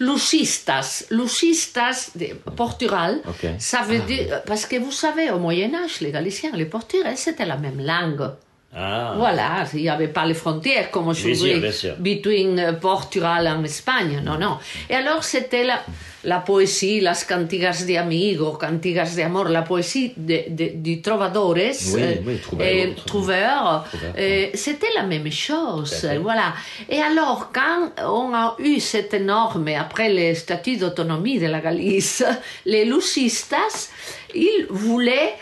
lucistas. 0.00 1.06
Lucistas 1.10 2.10
de 2.14 2.34
Portugal, 2.56 3.20
ça 3.58 3.82
veut 3.82 4.00
dire... 4.00 4.42
Parce 4.46 4.66
que 4.66 4.76
vous 4.76 4.92
savez, 4.92 5.30
au 5.30 5.38
Moyen-Âge, 5.38 6.00
les 6.00 6.10
Galiciens, 6.10 6.50
les 6.54 6.66
Portugais, 6.66 7.16
c'était 7.16 7.46
la 7.46 7.56
même 7.56 7.80
langue. 7.80 8.30
Ah, 8.74 9.14
Voilà, 9.16 9.64
il 9.72 9.80
n'y 9.82 9.88
avait 9.88 10.08
pas 10.08 10.26
les 10.26 10.34
frontières 10.34 10.90
comme 10.90 11.08
aujourd'hui, 11.08 11.54
between 11.98 12.58
euh, 12.58 12.72
Portugal 12.74 13.46
en 13.48 13.64
Espagne, 13.64 14.20
non, 14.22 14.36
non. 14.38 14.58
Et 14.90 14.94
alors 14.94 15.24
c'était 15.24 15.64
la, 15.64 15.80
la 16.24 16.40
poésie, 16.40 17.00
las 17.00 17.24
cantigas 17.24 17.84
de 17.88 17.96
amigos, 17.96 18.58
cantigas 18.58 19.14
de 19.16 19.22
amor, 19.22 19.48
la 19.48 19.62
poésie 19.62 20.12
de, 20.16 20.40
de, 20.50 20.72
du 20.74 21.00
trovadores, 21.00 21.54
Oui, 21.94 22.02
euh, 22.02 22.14
oui, 22.26 22.38
troubadour, 22.38 22.66
et 22.74 22.94
trouveur, 23.06 23.84
Trouveur, 23.86 24.14
euh, 24.18 24.46
c'était 24.52 24.92
la 24.94 25.04
même 25.04 25.30
chose, 25.32 26.06
voilà. 26.20 26.52
Et 26.90 27.00
alors, 27.00 27.50
quand 27.54 27.92
on 28.04 28.34
a 28.34 28.56
eu 28.58 28.78
cette 28.80 29.14
norme, 29.14 29.68
après 29.68 30.10
les 30.10 30.34
statuts 30.34 30.76
d'autonomie 30.76 31.38
de 31.38 31.46
la 31.46 31.60
Galice, 31.60 32.22
les 32.66 32.84
lucistas, 32.84 33.90
ils 34.34 34.66
voulaient 34.68 35.32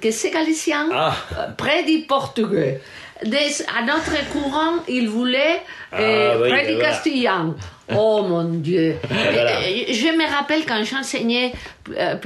que 0.00 0.10
ces 0.10 0.30
Galiciens 0.30 0.88
Ah. 0.94 1.14
euh, 1.38 1.46
près 1.56 1.82
du 1.84 2.00
portugais. 2.00 2.80
Des- 3.24 3.62
à 3.78 3.82
notre 3.84 4.16
courant, 4.32 4.82
ils 4.88 5.08
voulaient 5.08 5.62
euh, 5.94 6.32
Ah, 6.34 6.38
oui, 6.42 6.48
près 6.50 6.66
du 6.66 6.74
voilà. 6.74 6.88
castillan. 6.88 7.54
Oh 7.94 8.22
mon 8.28 8.44
Dieu. 8.44 8.96
Voilà. 9.08 9.58
Euh, 9.60 9.84
Je 9.92 10.08
me 10.16 10.28
rappelle 10.28 10.64
quand 10.66 10.82
j'enseignais, 10.82 11.52
euh, 11.96 12.16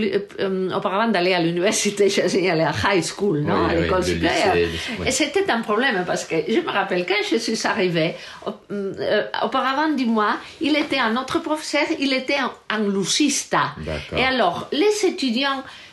euh, 0.40 0.70
auparavant 0.74 1.08
d'aller 1.08 1.34
à 1.34 1.40
l'université, 1.40 2.08
j'enseignais 2.14 2.50
à 2.50 2.54
la 2.54 2.72
high 2.94 3.02
school, 3.04 3.40
non, 3.40 3.64
Oui, 3.66 3.70
à 3.72 3.74
oui, 3.76 3.82
l'école 3.82 3.98
le 3.98 4.04
supérieure. 4.04 4.54
lycée, 4.54 4.68
oui. 5.00 5.06
Et 5.08 5.10
c'était 5.10 5.50
un 5.50 5.60
problème 5.60 6.04
parce 6.06 6.24
que 6.24 6.36
je 6.48 6.60
me 6.60 6.70
rappelle 6.70 7.04
quand 7.04 7.22
je 7.30 7.36
suis 7.36 7.66
arrivée, 7.66 8.14
au- 8.46 8.50
euh, 8.72 9.24
auparavant 9.44 9.90
du 9.90 10.06
mois, 10.06 10.36
il 10.62 10.76
était 10.76 10.98
un 10.98 11.14
autre 11.16 11.40
professeur, 11.40 11.82
il 11.98 12.12
était 12.14 12.36
un. 12.38 12.52
D'accord. 12.70 14.18
Et 14.18 14.24
alors, 14.24 14.68
les 14.72 15.04
étudiants, 15.06 15.62
euh, 15.62 15.85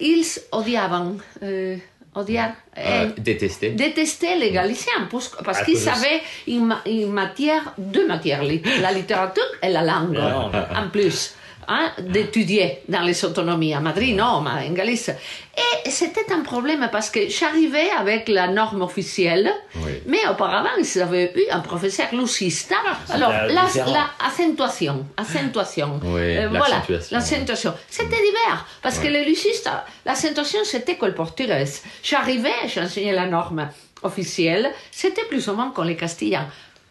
ils 0.00 0.24
odiaban, 0.52 1.16
euh, 1.42 1.76
odiar, 2.14 2.50
Euh, 2.78 3.06
euh, 3.06 3.10
détesté. 3.18 3.70
détestaient 3.70 4.36
les 4.36 4.50
Galiciens 4.52 5.06
parce, 5.10 5.28
parce 5.44 5.60
À 5.60 5.64
qu'ils 5.64 5.76
savaient 5.78 6.20
une, 6.46 6.74
une 6.86 7.12
matière, 7.12 7.74
deux 7.78 8.06
matières, 8.06 8.42
la 8.42 8.92
littérature 8.92 9.44
et 9.62 9.68
la 9.68 9.82
langue, 9.82 10.18
en 10.18 10.88
plus. 10.90 11.34
Hein, 11.70 11.92
d'étudier 12.00 12.80
dans 12.88 13.00
les 13.02 13.24
autonomies. 13.24 13.72
À 13.74 13.80
Madrid, 13.80 14.14
non, 14.16 14.40
mais 14.42 14.68
en 14.68 14.72
Galice. 14.72 15.10
Et 15.86 15.90
c'était 15.90 16.30
un 16.32 16.40
problème 16.40 16.88
parce 16.92 17.10
que 17.10 17.28
j'arrivais 17.28 17.90
avec 17.98 18.28
la 18.28 18.48
norme 18.48 18.82
officielle, 18.82 19.50
Oui. 19.76 19.92
mais 20.06 20.18
auparavant, 20.30 20.70
ils 20.78 21.00
avaient 21.00 21.32
eu 21.36 21.50
un 21.50 21.60
professeur 21.60 22.08
lucista. 22.12 22.76
Alors, 23.10 23.30
C'était 23.32 23.54
la, 23.54 23.64
différent. 23.66 23.92
la 23.92 24.26
accentuation, 24.26 25.06
voilà, 26.02 26.48
l'accentuation. 26.50 27.16
l'accentuation. 27.16 27.74
C'était 27.88 28.16
divers, 28.16 28.66
parce 28.82 28.98
que 28.98 29.06
les 29.08 29.24
lucistes, 29.24 29.70
l'accentuation, 30.04 30.60
c'était 30.64 30.96
que 30.96 31.06
le 31.06 31.14
portugais. 31.14 31.64
J'arrivais, 32.02 32.52
j'enseignais 32.74 33.12
la 33.12 33.26
norme 33.26 33.68
officielle, 34.02 34.70
c'était 34.90 35.24
plus 35.24 35.48
ou 35.48 35.54
moins 35.54 35.70
comme 35.70 35.86
les 35.86 35.96
castillans. 35.96 36.46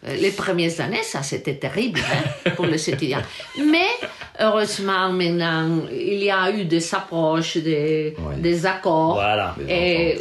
Euh, 0.06 0.16
Les 0.16 0.30
premières 0.30 0.80
années, 0.80 1.02
ça 1.02 1.22
c'était 1.22 1.56
terrible 1.56 2.00
hein, 2.00 2.50
pour 2.56 2.66
les 2.66 2.88
étudiants. 2.90 3.22
Mais 3.58 3.88
heureusement, 4.40 5.10
maintenant, 5.12 5.82
il 5.92 6.22
y 6.24 6.30
a 6.30 6.50
eu 6.50 6.64
des 6.64 6.94
approches, 6.94 7.56
des, 7.58 8.14
Ouais. 8.18 8.36
des 8.36 8.66
accords. 8.66 9.14
Voilà. 9.14 9.54
Et. 9.68 10.18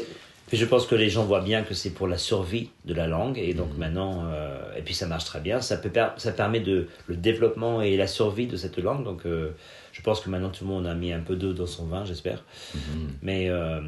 Puis 0.48 0.58
je 0.58 0.66
pense 0.66 0.88
que 0.88 0.96
les 0.96 1.12
gens 1.12 1.26
voient 1.26 1.42
bien 1.42 1.62
que 1.62 1.76
c'est 1.76 1.92
pour 1.92 2.08
la 2.08 2.18
survie 2.18 2.72
de 2.84 2.96
la 2.96 3.06
langue 3.06 3.38
et 3.38 3.54
Mm. 3.54 3.58
donc 3.58 3.78
maintenant 3.78 4.24
euh, 4.34 4.58
et 4.76 4.82
puis 4.82 4.96
ça 4.96 5.06
marche 5.06 5.26
très 5.26 5.40
bien 5.40 5.62
ça 5.62 5.78
peut 5.78 5.90
per- 5.92 6.14
ça 6.18 6.32
permet 6.32 6.60
de 6.60 6.88
le 7.06 7.16
développement 7.16 7.84
et 7.84 7.96
la 7.98 8.08
survie 8.08 8.48
de 8.48 8.58
cette 8.58 8.80
langue 8.80 9.04
donc 9.04 9.28
euh, 9.28 9.52
je 9.92 10.02
pense 10.02 10.22
que 10.22 10.30
maintenant 10.32 10.50
tout 10.50 10.64
le 10.64 10.72
monde 10.72 10.88
a 10.88 10.96
mis 10.96 11.14
un 11.14 11.20
peu 11.20 11.36
d'eau 11.36 11.54
dans 11.54 11.68
son 11.68 11.86
vin 11.86 12.04
j'espère 12.04 12.44
Mm-hmm. 12.76 12.80
mais 13.22 13.48
euh, 13.50 13.80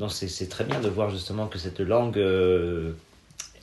non 0.00 0.08
c'est 0.08 0.26
c'est 0.26 0.48
très 0.48 0.64
bien 0.64 0.80
de 0.80 0.88
voir 0.88 1.08
justement 1.10 1.46
que 1.46 1.56
cette 1.56 1.78
langue 1.78 2.18
euh, 2.18 2.90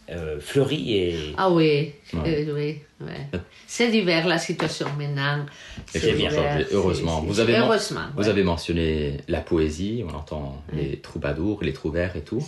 euh, 0.09 0.39
fleurit 0.39 0.93
et 0.95 1.15
Ah 1.37 1.49
oui, 1.51 1.91
Ouais. 2.13 2.45
euh, 2.47 2.53
oui, 2.55 2.77
ouais. 3.05 3.39
C'est 3.67 3.89
divers 3.89 4.27
la 4.27 4.37
situation 4.37 4.87
maintenant. 4.97 5.45
C'est 5.87 5.99
changé, 5.99 6.27
c'est- 6.29 6.73
heureusement. 6.73 7.21
Vous 7.21 7.39
avez, 7.39 7.53
men- 7.53 7.61
heureusement, 7.63 8.01
vous 8.15 8.27
avez 8.29 8.43
mentionné 8.43 9.17
la 9.27 9.41
poésie, 9.41 10.03
on 10.07 10.15
entend 10.15 10.61
les 10.73 10.97
troubadours, 10.97 11.63
les 11.63 11.73
trouvères 11.73 12.15
et 12.15 12.21
tout. 12.21 12.45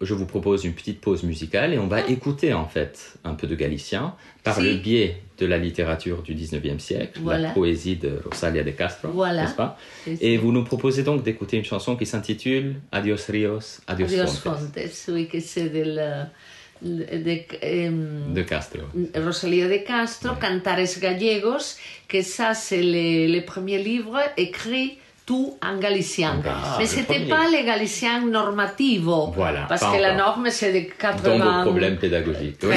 Je 0.00 0.14
vous 0.14 0.26
propose 0.26 0.64
une 0.64 0.74
petite 0.74 1.00
pause 1.00 1.24
musicale 1.24 1.74
et 1.74 1.78
on 1.78 1.88
va 1.88 2.02
écouter 2.06 2.52
en 2.52 2.66
fait 2.68 3.14
un 3.24 3.34
peu 3.34 3.48
de 3.48 3.56
galicien 3.56 4.14
par 4.44 4.54
Si. 4.54 4.62
le 4.62 4.74
biais 4.76 5.22
de 5.38 5.46
la 5.46 5.58
littérature 5.58 6.22
du 6.22 6.34
19e 6.34 6.78
siècle, 6.78 7.18
Voilà. 7.20 7.48
la 7.48 7.50
poésie 7.50 7.96
de 7.96 8.20
Rosalia 8.24 8.62
de 8.62 8.70
Castro, 8.70 9.08
Voilà. 9.12 9.42
n'est-ce 9.42 9.56
pas 9.56 9.76
Et 10.20 10.36
vous 10.36 10.52
nous 10.52 10.62
proposez 10.62 11.02
donc 11.02 11.24
d'écouter 11.24 11.56
une 11.56 11.64
chanson 11.64 11.96
qui 11.96 12.06
s'intitule 12.06 12.76
Adios 12.92 13.16
Rios, 13.28 13.80
Adios, 13.88 14.06
Adios 14.06 14.26
Fontes 14.28 14.58
Fontes, 14.58 15.04
oui, 15.08 15.26
que 15.26 15.40
c'est 15.40 15.68
de, 15.68 15.82
la- 15.82 16.28
de, 16.82 17.42
em, 17.62 18.32
de 18.34 18.42
Castro. 18.42 18.82
Rosalía 19.16 19.68
de 19.68 19.78
Castro, 19.84 20.34
Cantares 20.40 20.98
Gallegos, 21.00 21.76
que 22.06 22.22
ça 22.22 22.54
c'est 22.54 22.82
le, 22.82 23.26
le 23.34 23.40
premier 23.44 23.78
livre 23.82 24.18
écrit 24.36 24.98
tout 25.26 25.58
en 25.62 25.76
galicien. 25.78 26.36
En 26.38 26.40
galicien. 26.40 26.76
Mais 26.78 26.84
le 26.84 26.88
c'était 26.88 27.14
premier. 27.20 27.28
pas 27.28 27.48
les 27.50 27.64
galiciens 27.64 28.20
normativos. 28.24 29.32
Voilà, 29.34 29.66
Parce 29.68 29.82
que 29.82 30.00
la 30.00 30.14
encore. 30.14 30.38
norme 30.38 30.50
c'est 30.50 30.72
de 30.72 30.80
Dans 30.88 30.96
80. 30.98 31.56
vos 31.56 31.62
problèmes 31.70 31.98
pédagogiques. 31.98 32.60
oui. 32.62 32.76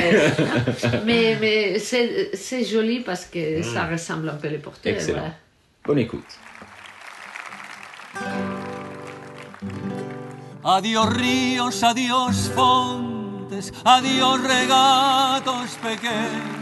Mais 1.05 1.37
mais 1.39 1.79
c'est 1.79 2.63
joli 2.65 2.99
parce 2.99 3.25
que 3.25 3.61
ça 3.61 3.85
ressemble 3.87 4.27
un 4.29 4.35
peu 4.35 4.49
les 4.49 4.57
portugais. 4.57 4.95
Excellent. 4.95 5.19
voilà. 5.19 5.35
Bonne 5.85 5.99
écoute. 5.99 6.25
Adiós 10.63 11.07
ríos, 11.09 11.83
adiós 11.83 12.51
grandes, 13.51 13.73
adiós 13.83 14.41
regatos 14.41 15.75
pequenos. 15.77 16.61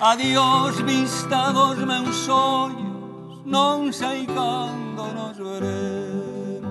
Adiós 0.00 0.80
vista 0.82 1.52
dos 1.52 1.78
meus 1.84 2.28
ollos, 2.28 3.42
non 3.44 3.92
sei 3.92 4.26
cando 4.26 5.12
nos 5.12 5.36
veremos. 5.36 6.68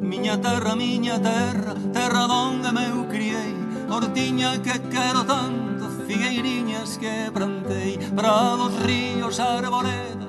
Miña 0.00 0.36
terra, 0.38 0.76
miña 0.76 1.18
terra, 1.18 1.74
terra 1.92 2.26
donde 2.26 2.72
me 2.72 2.84
eu 2.88 3.04
criei 3.08 3.56
Hortiña 3.88 4.60
que 4.60 4.76
quero 4.92 5.24
tanto, 5.24 5.88
figueiriñas 6.06 6.98
que 6.98 7.30
plantei 7.32 7.96
Prados, 8.12 8.76
ríos, 8.84 9.40
arboledas 9.40 10.27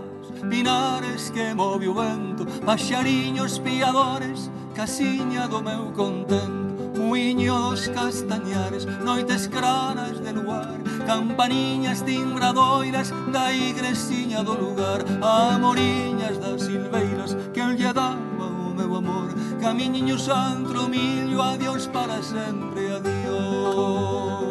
pinares 0.49 1.29
que 1.31 1.53
move 1.53 1.87
o 1.87 1.93
vento, 1.93 2.45
paxariños 2.65 3.59
piadores, 3.59 4.49
casiña 4.73 5.47
do 5.47 5.61
meu 5.61 5.91
contento, 5.91 6.97
muiño 6.97 7.57
dos 7.69 7.87
castañares, 7.89 8.85
noites 9.03 9.47
cranas 9.47 10.19
de 10.19 10.31
luar, 10.33 10.79
campaniñas 11.05 12.01
timbradoiras 12.03 13.13
da 13.31 13.51
igresiña 13.51 14.43
do 14.43 14.53
lugar, 14.55 15.03
amoriñas 15.21 16.37
das 16.39 16.63
silveiras 16.63 17.35
que 17.53 17.61
el 17.61 17.75
lle 17.77 17.93
daba 17.93 18.15
o 18.39 18.73
meu 18.73 18.95
amor, 18.95 19.29
camiñiño 19.59 20.17
antro 20.31 20.87
millo, 20.87 21.41
adiós 21.41 21.87
para 21.87 22.21
sempre, 22.21 22.93
adiós. 22.97 24.48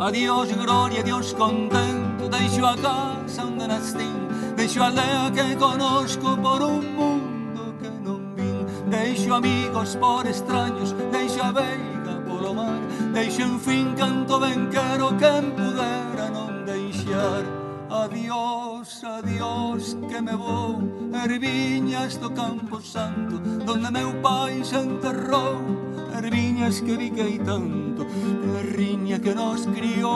Adiós, 0.00 0.50
gloria, 0.52 1.00
a 1.00 1.02
Dios 1.02 1.34
contento, 1.34 2.26
deixo 2.30 2.64
a 2.64 2.74
casa 2.74 3.44
onde 3.44 3.66
nascín, 3.66 4.28
deixo 4.56 4.82
a 4.82 4.86
aldea 4.86 5.30
que 5.30 5.54
conozco 5.56 6.38
por 6.38 6.62
un 6.62 6.96
mundo 6.96 7.74
que 7.78 7.90
non 8.00 8.32
vin, 8.34 8.64
deixo 8.88 9.34
amigos 9.34 9.96
por 9.96 10.26
extraños, 10.26 10.96
deixo 11.12 11.42
a 11.44 11.52
veiga 11.52 12.16
polo 12.24 12.54
mar, 12.54 12.80
deixo 13.12 13.42
en 13.42 13.60
fin 13.60 13.92
canto 13.94 14.40
ben 14.40 14.70
quero 14.72 15.12
que 15.20 15.32
pudera 15.52 16.32
non 16.32 16.64
deixar. 16.64 17.44
Adiós, 17.90 19.04
adiós, 19.04 19.98
que 20.08 20.22
me 20.22 20.32
vou, 20.32 20.80
erviñas 21.12 22.16
do 22.16 22.30
campo 22.30 22.80
santo, 22.80 23.36
donde 23.68 23.90
meu 23.92 24.14
pai 24.22 24.64
se 24.64 24.76
enterrou, 24.76 25.60
riñas 26.20 26.80
que 26.80 26.96
diquei 26.96 27.38
tanto 27.38 28.06
riña 28.76 29.18
que 29.18 29.34
nos 29.34 29.66
criou 29.66 30.10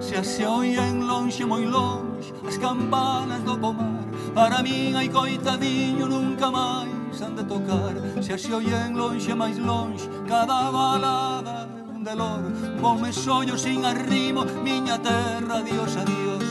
Se 0.00 0.24
se 0.24 0.46
oían 0.46 1.06
lonxe 1.06 1.44
moi 1.44 1.64
longe 1.64 2.32
As 2.46 2.56
campanas 2.58 3.42
do 3.44 3.58
pomar 3.58 4.04
Para 4.34 4.62
min, 4.62 4.94
hai 4.96 5.08
coitadiño, 5.08 6.06
nunca 6.06 6.50
máis 6.50 7.20
han 7.22 7.34
de 7.34 7.42
tocar. 7.44 7.94
Se 8.22 8.38
se 8.38 8.54
oían 8.54 8.94
lonxe 8.94 9.34
máis 9.34 9.58
longe 9.58 10.08
Cada 10.26 10.70
balada 10.70 11.57
de 12.08 12.16
loro 12.16 12.48
Con 12.80 13.02
mes 13.02 13.26
ollos 13.28 13.62
sin 13.62 13.84
arrimo. 13.84 14.44
Miña 14.64 14.98
terra, 14.98 15.58
adiós, 15.58 15.96
adiós 15.96 16.44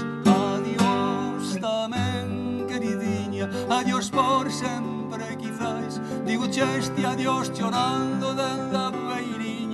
Adiós 0.54 1.58
tamén, 1.60 2.66
queridinha 2.70 3.50
Adiós 3.70 4.10
por 4.10 4.52
sempre, 4.52 5.26
quizás. 5.42 6.02
Digo 6.26 6.48
cheste 6.48 7.06
adiós 7.06 7.50
chorando 7.58 8.36
dende 8.36 8.78
a 8.78 8.92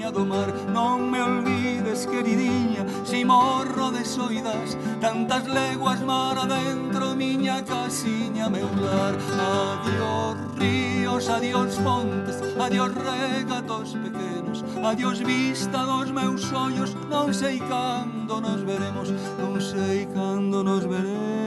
viña 0.04 0.12
do 0.12 0.26
mar 0.26 0.52
Non 0.74 1.10
me 1.10 1.22
olvides, 1.22 2.06
queridinha 2.06 2.84
si 3.06 3.24
morro 3.24 3.92
de 3.92 4.04
soidas 4.04 4.78
Tantas 5.00 5.48
leguas 5.48 6.02
mar 6.02 6.38
adentro, 6.38 7.16
miña 7.16 7.64
casiña, 7.64 8.50
meu 8.50 8.68
lar 8.82 9.16
Adiós 9.40 10.38
ríos, 10.60 11.30
adiós 11.30 11.80
montes 11.80 12.38
adiós 12.60 12.92
regatos 12.94 13.96
pequenos 14.04 14.64
Adiós 14.84 15.20
vista 15.20 15.86
dos 15.86 16.12
meus 16.12 16.52
ollos, 16.52 16.96
non 17.10 17.32
sei 17.32 17.60
cando 17.60 18.42
nos 18.42 18.62
veremos 18.64 19.08
Non 19.40 19.56
sei 19.62 20.06
cando 20.12 20.64
nos 20.64 20.84
veremos. 20.84 21.43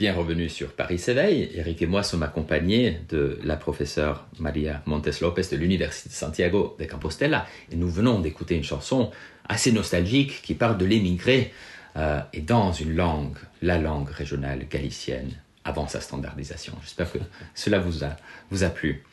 Bien 0.00 0.14
revenu 0.14 0.48
sur 0.48 0.72
Paris 0.72 0.98
s'éveille. 0.98 1.50
Eric 1.52 1.82
et 1.82 1.86
moi 1.86 2.02
sommes 2.02 2.22
accompagnés 2.22 3.00
de 3.10 3.38
la 3.44 3.58
professeure 3.58 4.26
Maria 4.38 4.82
Montes 4.86 5.20
Lopez 5.20 5.42
de 5.52 5.56
l'Université 5.58 6.08
de 6.08 6.14
Santiago 6.14 6.74
de 6.80 6.86
Compostela 6.86 7.46
et 7.70 7.76
nous 7.76 7.90
venons 7.90 8.18
d'écouter 8.18 8.56
une 8.56 8.64
chanson 8.64 9.10
assez 9.46 9.72
nostalgique 9.72 10.40
qui 10.40 10.54
parle 10.54 10.78
de 10.78 10.86
l'émigré 10.86 11.52
euh, 11.98 12.18
et 12.32 12.40
dans 12.40 12.72
une 12.72 12.96
langue, 12.96 13.36
la 13.60 13.76
langue 13.76 14.08
régionale 14.08 14.66
galicienne 14.70 15.32
avant 15.64 15.86
sa 15.86 16.00
standardisation. 16.00 16.72
J'espère 16.80 17.12
que 17.12 17.18
cela 17.54 17.78
vous 17.78 18.02
a, 18.02 18.16
vous 18.50 18.64
a 18.64 18.70
plu. 18.70 19.04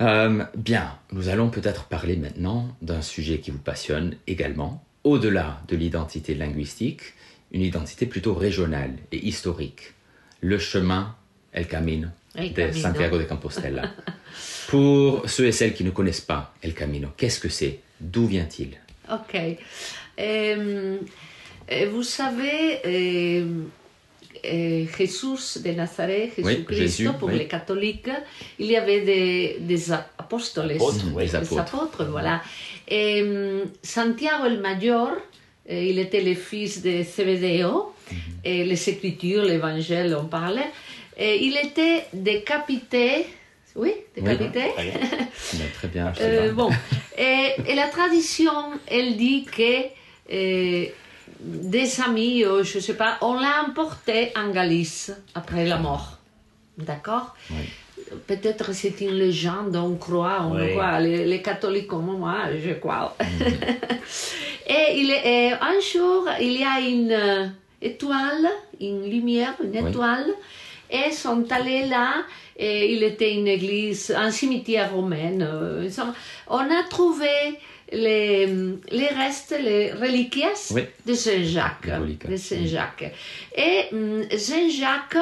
Euh, 0.00 0.42
bien, 0.56 0.98
nous 1.12 1.28
allons 1.28 1.48
peut-être 1.48 1.84
parler 1.84 2.16
maintenant 2.16 2.76
d'un 2.82 3.02
sujet 3.02 3.38
qui 3.38 3.52
vous 3.52 3.58
passionne 3.58 4.16
également, 4.26 4.84
au-delà 5.04 5.62
de 5.68 5.76
l'identité 5.76 6.34
linguistique, 6.34 7.02
une 7.52 7.62
identité 7.62 8.04
plutôt 8.04 8.34
régionale 8.34 8.96
et 9.12 9.24
historique 9.24 9.94
le 10.40 10.58
chemin, 10.58 11.14
El 11.52 11.66
Camino 11.66 12.08
El 12.34 12.50
de 12.50 12.62
Camino. 12.66 12.80
Santiago 12.82 13.18
de 13.18 13.24
Compostela. 13.24 13.94
Pour 14.68 15.28
ceux 15.28 15.46
et 15.46 15.52
celles 15.52 15.74
qui 15.74 15.84
ne 15.84 15.90
connaissent 15.90 16.20
pas 16.20 16.54
El 16.62 16.74
Camino, 16.74 17.08
qu'est-ce 17.16 17.40
que 17.40 17.48
c'est? 17.48 17.80
D'où 18.00 18.26
vient-il? 18.26 18.76
Ok. 19.10 19.34
Euh, 20.20 20.98
euh, 21.72 21.86
vous 21.90 22.02
savez, 22.02 22.80
euh, 22.86 23.62
euh, 24.44 24.84
Jésus 24.96 25.62
de 25.64 25.72
Nazareth, 25.72 26.32
Oui, 26.38 26.52
Jésus-Christ, 26.52 26.78
Jésus, 26.78 27.08
pour 27.18 27.28
oui. 27.28 27.38
les 27.38 27.46
catholiques, 27.46 28.10
il 28.58 28.66
y 28.66 28.76
avait 28.76 29.00
des, 29.00 29.92
Apôtres, 29.92 30.60
oui. 31.14 31.24
Des 31.24 31.34
apôtres. 31.34 31.60
apôtres, 31.60 32.04
voilà. 32.04 32.42
Et 32.86 33.22
euh, 33.22 33.64
Santiago 33.82 34.44
el 34.46 34.60
Mayor, 34.60 35.10
il 35.68 35.98
était 35.98 36.22
le 36.22 36.34
fils 36.34 36.82
de 36.82 37.02
Zebedeo, 37.02 37.92
et 38.44 38.64
les 38.64 38.88
Écritures, 38.88 39.44
l'Évangile, 39.44 40.16
on 40.20 40.26
parlait. 40.26 40.70
Et 41.16 41.44
il 41.46 41.56
était 41.56 42.06
décapité, 42.12 43.26
oui, 43.76 43.92
décapité. 44.14 44.70
Très 44.74 44.84
bien. 44.84 45.00
Mais 45.58 45.68
Très 45.74 45.88
bien. 45.88 46.12
Euh, 46.20 46.52
bon, 46.52 46.70
et, 47.16 47.54
et 47.66 47.74
la 47.74 47.88
tradition, 47.88 48.52
elle 48.86 49.16
dit 49.16 49.44
que 49.44 49.84
euh, 50.32 50.84
des 51.40 52.00
amis, 52.00 52.44
euh, 52.44 52.62
je 52.62 52.78
ne 52.78 52.82
sais 52.82 52.94
pas, 52.94 53.18
on 53.20 53.34
l'a 53.34 53.64
emporté 53.68 54.32
en 54.36 54.50
Galice 54.50 55.12
après 55.34 55.64
la 55.66 55.78
mort. 55.78 56.18
D'accord? 56.76 57.34
Peut-être 58.28 58.72
c'est 58.72 59.00
une 59.00 59.14
légende, 59.18 59.74
on 59.76 59.96
croit, 59.96 60.42
on 60.42 60.54
Oui. 60.56 60.70
croit, 60.70 61.00
les, 61.00 61.24
les 61.26 61.42
catholiques 61.42 61.88
comme 61.88 62.16
moi, 62.18 62.36
je 62.64 62.74
crois. 62.74 63.16
et, 64.66 64.94
il 64.96 65.10
est, 65.10 65.48
et 65.48 65.52
un 65.52 65.80
jour, 65.80 66.28
il 66.40 66.52
y 66.60 66.64
a 66.64 66.80
une 66.80 67.52
étoile, 67.82 68.48
une 68.80 69.08
lumière, 69.08 69.54
une 69.62 69.70
Oui. 69.82 69.90
étoile, 69.90 70.26
et 70.90 71.10
sont 71.12 71.44
allés 71.52 71.86
là, 71.86 72.24
et 72.56 72.92
il 72.94 73.02
était 73.02 73.34
une 73.34 73.46
église, 73.46 74.10
un 74.16 74.30
cimetière 74.30 74.92
romain. 74.94 75.40
euh, 75.40 75.88
On 76.48 76.58
a 76.58 76.82
trouvé 76.88 77.28
les, 77.92 78.46
les 78.90 79.06
restes, 79.08 79.54
les 79.62 79.92
reliquias 79.92 80.72
Oui. 80.74 80.82
de 81.06 81.14
Saint-Jacques. 81.14 81.86
Les 81.86 81.94
reliques. 81.96 82.26
De 82.28 82.36
Saint-Jacques. 82.36 83.12
Et 83.56 83.84
hum, 83.92 84.24
Saint-Jacques 84.36 85.16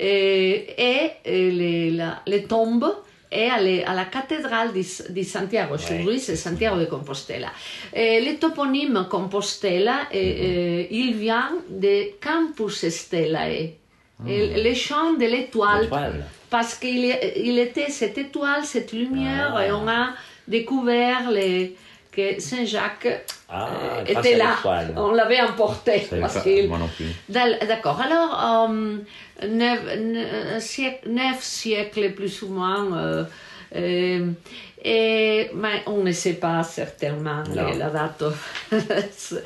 euh, 0.00 0.56
est 0.76 1.12
euh, 1.26 1.50
les, 1.50 1.90
la- 1.92 2.20
les 2.26 2.44
tombes 2.44 2.92
est 3.34 3.50
à, 3.50 3.60
la- 3.60 3.90
à 3.90 3.94
la 3.94 4.04
cathédrale 4.04 4.70
de, 4.72 5.22
Santiago. 5.22 5.74
Aujourd'hui, 5.74 6.18
c'est 6.20 6.36
Santiago 6.36 6.76
de 6.78 6.84
Compostela. 6.86 7.48
Et 7.92 8.20
le 8.24 8.36
toponyme 8.38 9.06
Compostela, 9.10 9.98
euh, 10.14 10.84
il 10.90 11.14
vient 11.14 11.50
de 11.68 11.94
Campus 12.20 12.88
Stellae. 12.88 13.70
Et 14.28 14.62
Le 14.62 14.74
chant 14.74 15.14
de 15.14 15.26
l'étoile. 15.26 15.88
Parce 16.48 16.76
qu'il 16.76 17.04
il 17.36 17.58
était 17.58 17.90
cette 17.90 18.16
étoile, 18.16 18.64
cette 18.64 18.92
lumière, 18.92 19.54
Ah. 19.56 19.66
et 19.66 19.72
on 19.72 19.88
a 19.88 20.10
découvert 20.46 21.30
les, 21.30 21.74
que 22.12 22.40
Saint-Jacques 22.40 23.08
Ah, 23.48 23.68
euh, 23.98 24.04
était 24.04 24.36
là. 24.36 24.54
On 24.96 25.10
l'avait 25.12 25.40
emporté. 25.40 26.06
D'accord. 27.28 28.00
Alors, 28.00 28.68
euh, 28.70 28.96
neuf, 29.48 29.80
ne- 29.98 30.60
siècle- 30.60 31.08
neuf 31.08 31.42
siècles 31.42 32.12
plus 32.12 32.42
ou 32.42 32.48
moins. 32.48 32.96
euh, 32.96 33.24
euh, 33.76 34.30
et, 34.84 35.50
mais 35.54 35.82
on 35.86 36.02
ne 36.04 36.12
sait 36.12 36.34
pas 36.34 36.62
certainement 36.62 37.42
les- 37.54 37.78
la 37.78 37.88
date. 37.90 38.22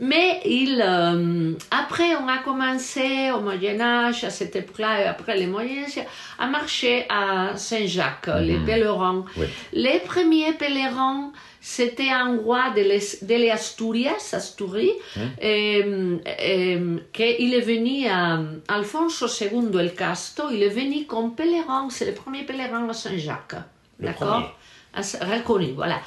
mais 0.00 0.40
il, 0.44 0.82
euh, 0.84 1.52
après, 1.70 2.16
on 2.16 2.28
a 2.28 2.38
commencé 2.38 3.30
au 3.30 3.40
Moyen 3.40 3.80
Âge, 3.80 4.24
à 4.24 4.30
cette 4.30 4.56
époque-là, 4.56 5.02
et 5.02 5.04
après 5.06 5.38
le 5.38 5.46
Moyen 5.46 5.84
Âge, 5.84 6.04
à 6.38 6.46
marcher 6.46 7.06
à 7.08 7.56
Saint-Jacques, 7.56 8.28
les 8.40 8.58
pèlerins. 8.66 9.24
Oui. 9.36 9.46
Les 9.72 10.00
premiers 10.00 10.52
pèlerins, 10.54 11.32
c'était 11.66 12.10
un 12.10 12.36
roi 12.36 12.72
de 12.76 12.82
les, 12.82 13.50
Asturias, 13.50 14.34
Asturie, 14.34 14.92
euh, 15.16 15.22
euh, 15.42 16.98
qu'il 17.10 17.54
est 17.54 17.60
venu 17.60 18.06
à 18.06 18.38
Alfonso 18.68 19.26
II 19.26 19.74
el 19.78 19.94
Casto, 19.94 20.50
il 20.52 20.62
est 20.62 20.68
venu 20.68 21.06
comme 21.06 21.34
pèlerin, 21.34 21.88
c'est 21.88 22.04
le 22.04 22.12
premier 22.12 22.42
pèlerin 22.42 22.86
à 22.86 22.92
Saint-Jacques. 22.92 23.54
D'accord? 23.98 24.54
reconnu, 24.94 25.72
voilà. 25.72 26.00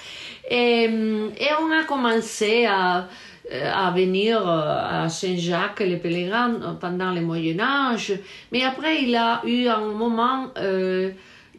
Et, 0.48 0.84
et 0.84 1.50
on 1.60 1.72
a 1.72 1.84
commencé 1.86 2.68
à, 2.68 3.08
à 3.52 3.90
venir 3.90 4.48
euh, 4.48 5.06
à 5.06 5.10
Saint-Jacques, 5.10 5.80
les 5.80 5.98
pèlerins, 5.98 6.78
pendant 6.80 7.14
le 7.14 7.22
Moyen 7.22 7.60
Âge. 7.60 8.14
Mais 8.52 8.64
après, 8.64 9.02
il 9.02 9.16
a 9.16 9.42
eu 9.44 9.68
un 9.68 9.88
moment 9.88 10.50
euh, 10.58 11.10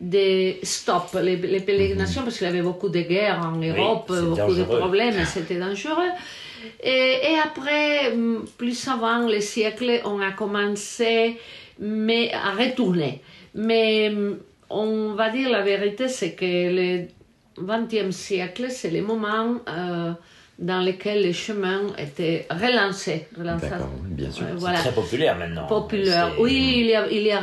de 0.01 0.55
stop, 0.63 1.17
les, 1.23 1.37
les 1.37 1.61
pérégrinations, 1.61 2.23
parce 2.23 2.39
qu'il 2.39 2.47
y 2.47 2.51
avait 2.51 2.63
beaucoup 2.63 2.89
de 2.89 3.01
guerres 3.01 3.41
en 3.45 3.57
Europe, 3.57 4.13
beaucoup 4.13 4.55
de 4.55 4.65
problèmes, 4.65 5.25
c'était 5.25 5.59
dangereux. 5.59 6.11
Et, 6.83 7.19
et 7.31 7.39
après, 7.45 8.13
hum, 8.13 8.45
plus 8.57 8.89
avant 8.89 9.27
les 9.27 9.41
siècles, 9.41 10.01
on 10.05 10.21
a 10.21 10.33
commencé 10.33 11.39
mais, 11.79 12.33
à 12.33 12.53
retourner. 12.53 13.23
Mais 13.55 14.09
hum, 14.11 14.39
on 14.71 15.15
va 15.15 15.31
dire 15.31 15.51
la 15.51 15.63
vérité, 15.63 16.09
c'est 16.09 16.33
que 16.33 16.45
le 16.45 17.09
XXe 17.61 18.15
siècle, 18.15 18.67
c'est 18.71 18.91
le 18.91 19.03
moment 19.03 19.57
euh, 19.69 20.13
dans 20.59 20.81
lequel 20.81 21.23
les 21.23 21.33
chemins 21.33 21.83
étaient 21.97 22.47
relancés. 22.51 23.27
relancés. 23.39 23.69
Bien 24.07 24.31
sûr. 24.31 24.45
Ouais, 24.61 24.71
C'est 24.75 24.83
très 24.83 24.93
populaire 24.93 25.37
maintenant. 25.37 25.67
populaire. 25.67 26.33
Oui, 26.41 26.75
il 26.79 26.87
y 26.87 26.95
a, 26.95 27.09
il 27.09 27.23
y 27.23 27.31
a, 27.31 27.41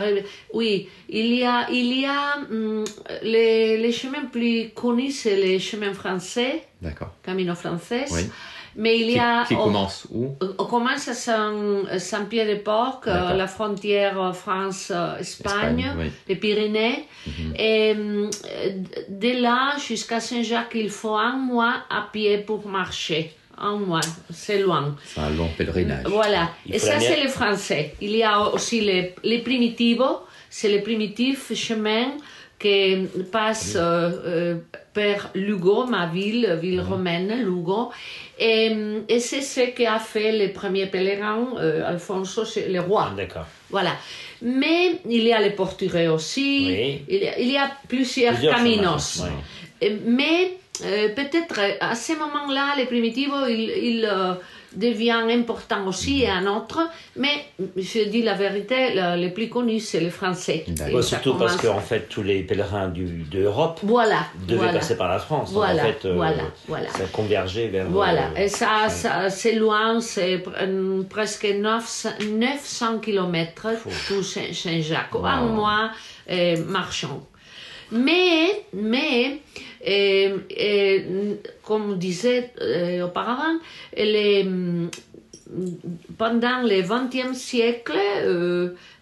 oui, 0.54 0.89
il 1.08 1.36
y 1.36 1.43
a, 1.45 1.67
il 1.71 1.99
y 2.01 2.06
a 2.06 2.38
hum, 2.51 2.84
les, 3.23 3.78
les 3.78 3.91
chemins 3.93 4.25
plus 4.32 4.71
connus, 4.75 5.12
c'est 5.12 5.38
les 5.38 5.60
chemins 5.60 5.93
français, 5.93 6.63
D'accord. 6.82 7.13
Camino 7.23 7.56
français. 7.56 8.06
Oui. 8.12 8.21
Mais 8.77 8.97
il 8.99 9.07
Qui, 9.07 9.13
y 9.13 9.19
a, 9.19 9.45
qui 9.45 9.53
on, 9.55 9.63
commence 9.63 10.05
où? 10.11 10.35
on 10.57 10.65
commence 10.65 11.07
à 11.07 11.13
Saint- 11.13 11.97
Saint-Pierre-de-Port, 11.97 13.01
euh, 13.07 13.33
la 13.33 13.47
frontière 13.47 14.35
France-Espagne, 14.35 15.19
Espagne, 15.79 15.91
oui. 15.97 16.11
les 16.27 16.35
Pyrénées. 16.35 17.07
Et 17.57 17.91
hum, 17.93 18.29
de 19.09 19.41
là 19.41 19.75
jusqu'à 19.77 20.19
Saint-Jacques, 20.19 20.73
il 20.75 20.89
faut 20.89 21.15
un 21.15 21.38
mois 21.38 21.75
à 21.89 22.07
pied 22.11 22.39
pour 22.39 22.67
marcher. 22.67 23.31
Un 23.57 23.77
mois, 23.77 24.01
c'est 24.31 24.59
loin. 24.59 24.95
C'est 25.05 25.21
un 25.21 25.29
long 25.29 25.47
pèlerinage. 25.57 26.03
Voilà. 26.07 26.49
Il 26.65 26.75
Et 26.75 26.79
ça, 26.79 26.99
c'est 26.99 27.21
les 27.23 27.29
Français. 27.29 27.95
Il 28.01 28.11
y 28.13 28.21
a 28.23 28.49
aussi 28.49 28.81
les, 28.81 29.15
les 29.23 29.39
primitivos. 29.39 30.19
C'est 30.49 30.67
les 30.69 30.81
primitifs 30.81 31.53
chemins 31.55 32.11
qui 32.59 32.95
passent 33.31 33.75
euh, 33.75 34.09
euh, 34.25 34.55
par 34.93 35.29
Lugo, 35.35 35.85
ma 35.85 36.07
ville, 36.07 36.57
ville 36.61 36.81
romaine, 36.81 37.43
Lugo. 37.43 37.91
Et, 38.39 38.71
et 39.09 39.19
c'est 39.19 39.41
ce 39.41 39.71
qu'a 39.75 39.99
fait 39.99 40.31
le 40.31 40.53
premier 40.53 40.87
pèlerin, 40.87 41.47
euh, 41.57 41.87
Alfonso, 41.87 42.43
le 42.69 42.79
roi. 42.79 43.11
D'accord. 43.15 43.45
Voilà. 43.69 43.91
Mais 44.41 44.99
il 45.09 45.23
y 45.23 45.33
a 45.33 45.39
les 45.41 45.51
portugais 45.51 46.07
aussi. 46.07 46.65
Oui. 46.67 47.01
Il, 47.09 47.23
y 47.23 47.27
a, 47.27 47.39
il 47.39 47.51
y 47.51 47.57
a 47.57 47.69
plusieurs, 47.87 48.33
Plusieurs 48.33 48.55
caminos. 48.55 49.17
chemins, 49.17 49.95
Mais 50.05 50.57
euh, 50.83 51.09
peut-être 51.15 51.59
euh, 51.59 51.71
à 51.79 51.95
ce 51.95 52.13
moment-là, 52.13 52.73
les 52.77 52.85
primitivos, 52.85 53.45
il, 53.47 53.69
il, 53.69 54.05
euh, 54.05 54.33
devient 54.75 55.23
important 55.31 55.88
aussi 55.88 56.23
et 56.23 56.29
un 56.29 56.47
autre. 56.47 56.79
Mais 57.15 57.45
je 57.77 58.03
dis 58.09 58.21
la 58.23 58.33
vérité, 58.33 58.93
le, 58.93 59.21
le 59.25 59.33
plus 59.33 59.47
connu, 59.47 59.79
c'est 59.79 60.01
le 60.01 60.09
français. 60.09 60.65
Ça 60.75 61.01
surtout 61.01 61.35
parce 61.35 61.55
qu'en 61.55 61.79
fait, 61.79 62.09
tous 62.09 62.23
les 62.23 62.43
pèlerins 62.43 62.89
du, 62.89 63.05
de 63.05 63.39
l'Europe 63.39 63.79
Voilà. 63.83 64.25
devaient 64.47 64.57
voilà. 64.63 64.73
passer 64.79 64.97
par 64.97 65.07
la 65.07 65.19
France. 65.19 65.53
Donc, 65.53 65.63
Voilà, 65.63 65.81
en 65.81 65.85
fait, 65.85 66.05
euh, 66.05 66.15
voilà, 66.15 66.43
voilà. 66.67 66.89
ça 66.89 67.05
convergeait 67.05 67.67
vers. 67.69 67.85
Voilà, 67.89 68.31
et 68.38 68.49
ça, 68.49 68.89
ça 68.89 69.29
c'est 69.29 69.53
loin, 69.55 70.01
c'est 70.01 70.38
pr- 70.39 71.05
presque 71.07 71.45
900, 71.45 72.09
900 72.38 72.99
km 72.99 73.67
tout 74.09 74.23
Saint- 74.23 74.51
Saint-Jacques, 74.53 75.15
un 75.23 75.41
mois 75.45 75.91
marchant. 76.67 77.25
Mais, 77.91 78.63
mais 78.74 79.39
euh, 79.88 80.38
euh, 80.60 81.36
comme 81.63 81.98
disait 81.98 82.52
euh, 82.62 83.06
auparavant, 83.06 83.60
les, 83.95 84.43
hum, 84.43 84.89
pendant 86.17 86.62
le 86.63 86.82
XXe 86.82 87.38
siècle, 87.38 87.93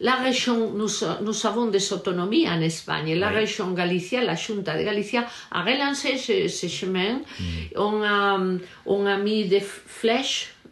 la 0.01 0.15
région, 0.15 0.71
nous, 0.73 0.89
nous 1.21 1.45
avons 1.45 1.67
des 1.67 1.93
autonomies 1.93 2.47
en 2.49 2.59
Espagne. 2.61 3.15
La 3.15 3.29
Oui. 3.29 3.35
région 3.35 3.71
Galicia, 3.71 4.21
la 4.21 4.35
Junta 4.35 4.77
de 4.77 4.83
Galicia, 4.83 5.25
a 5.51 5.63
relancé 5.63 6.17
ce, 6.17 6.47
ce 6.49 6.67
chemin. 6.67 7.21
Mm. 7.39 7.43
On, 7.77 8.03
a, 8.03 8.39
on 8.85 9.05
a 9.05 9.17
mis 9.17 9.45
des 9.45 9.61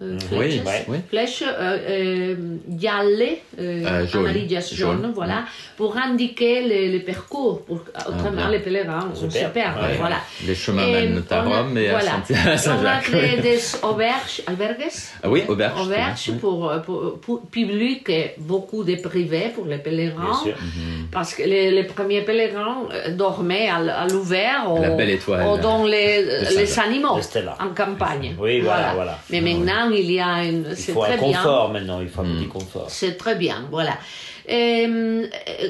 f- 0.01 0.19
flèches. 0.27 0.53
Oui, 0.55 0.61
ouais. 0.65 0.85
oui. 0.87 0.97
flèches 1.09 1.43
euh, 1.43 1.77
euh, 1.89 2.35
gialle, 2.77 3.21
euh, 3.59 3.83
Euh, 3.85 4.07
jaune. 4.07 4.33
Jaune, 4.73 5.11
voilà, 5.13 5.43
pour 5.77 5.95
indiquer 5.97 6.61
le, 6.61 6.97
le 6.97 7.03
parcours. 7.03 7.63
Pour, 7.65 7.81
autrement, 8.07 8.31
bien. 8.31 8.49
les 8.49 8.59
pèlerins, 8.59 9.09
on 9.11 9.15
se 9.15 9.29
Super. 9.29 9.51
perd. 9.51 9.75
Ouais. 9.77 9.95
voilà. 9.97 10.17
Les 10.45 10.55
chemins 10.55 10.85
Et 10.87 10.91
mènent 10.91 11.23
à 11.29 11.41
Rome 11.41 11.77
et 11.77 11.89
voilà. 11.89 12.11
À 12.11 12.23
On 12.29 12.49
a 12.53 12.57
Saint-Jacques. 12.57 13.03
créé 13.03 13.37
des 13.41 13.59
auberges, 13.83 14.41
albergues, 14.47 14.89
Ah 15.23 15.29
oui, 15.29 15.43
auberge. 15.47 15.79
auberges 15.81 16.31
pour, 16.39 16.71
pour, 16.85 17.19
pour 17.19 17.41
public 17.47 18.09
et 18.09 18.31
beaucoup 18.39 18.83
de 18.83 18.95
privés 18.95 19.51
pour 19.53 19.65
les 19.65 19.77
pèlerins. 19.77 20.21
Bien 20.23 20.33
sûr. 20.53 20.55
Parce 21.11 21.35
que 21.35 21.43
les, 21.43 21.71
les 21.71 21.83
premiers 21.83 22.21
pèlerins 22.21 22.83
euh, 22.91 23.11
dormaient 23.11 23.69
à, 23.69 24.07
l'ouvert 24.07 24.71
ou, 24.71 25.57
dans 25.57 25.85
les, 25.85 26.25
Saint-Jacques. 26.25 26.57
les 26.57 26.79
animaux 26.79 27.19
en 27.59 27.69
campagne. 27.75 28.35
Oui, 28.39 28.61
voilà, 28.61 28.93
voilà. 28.95 29.17
Mais 29.29 29.41
maintenant, 29.41 29.89
il 29.93 30.11
y 30.11 30.19
a 30.19 30.43
une. 30.45 30.65
Il 30.69 30.93
faut 30.93 31.01
très 31.01 31.13
un 31.13 31.17
bien. 31.17 31.37
confort 31.37 31.71
maintenant, 31.71 32.01
il 32.01 32.09
faut 32.09 32.21
un 32.21 32.35
petit 32.35 32.47
confort. 32.47 32.85
C'est 32.89 33.17
très 33.17 33.35
bien, 33.35 33.67
voilà. 33.71 33.97
Euh, 34.49 35.27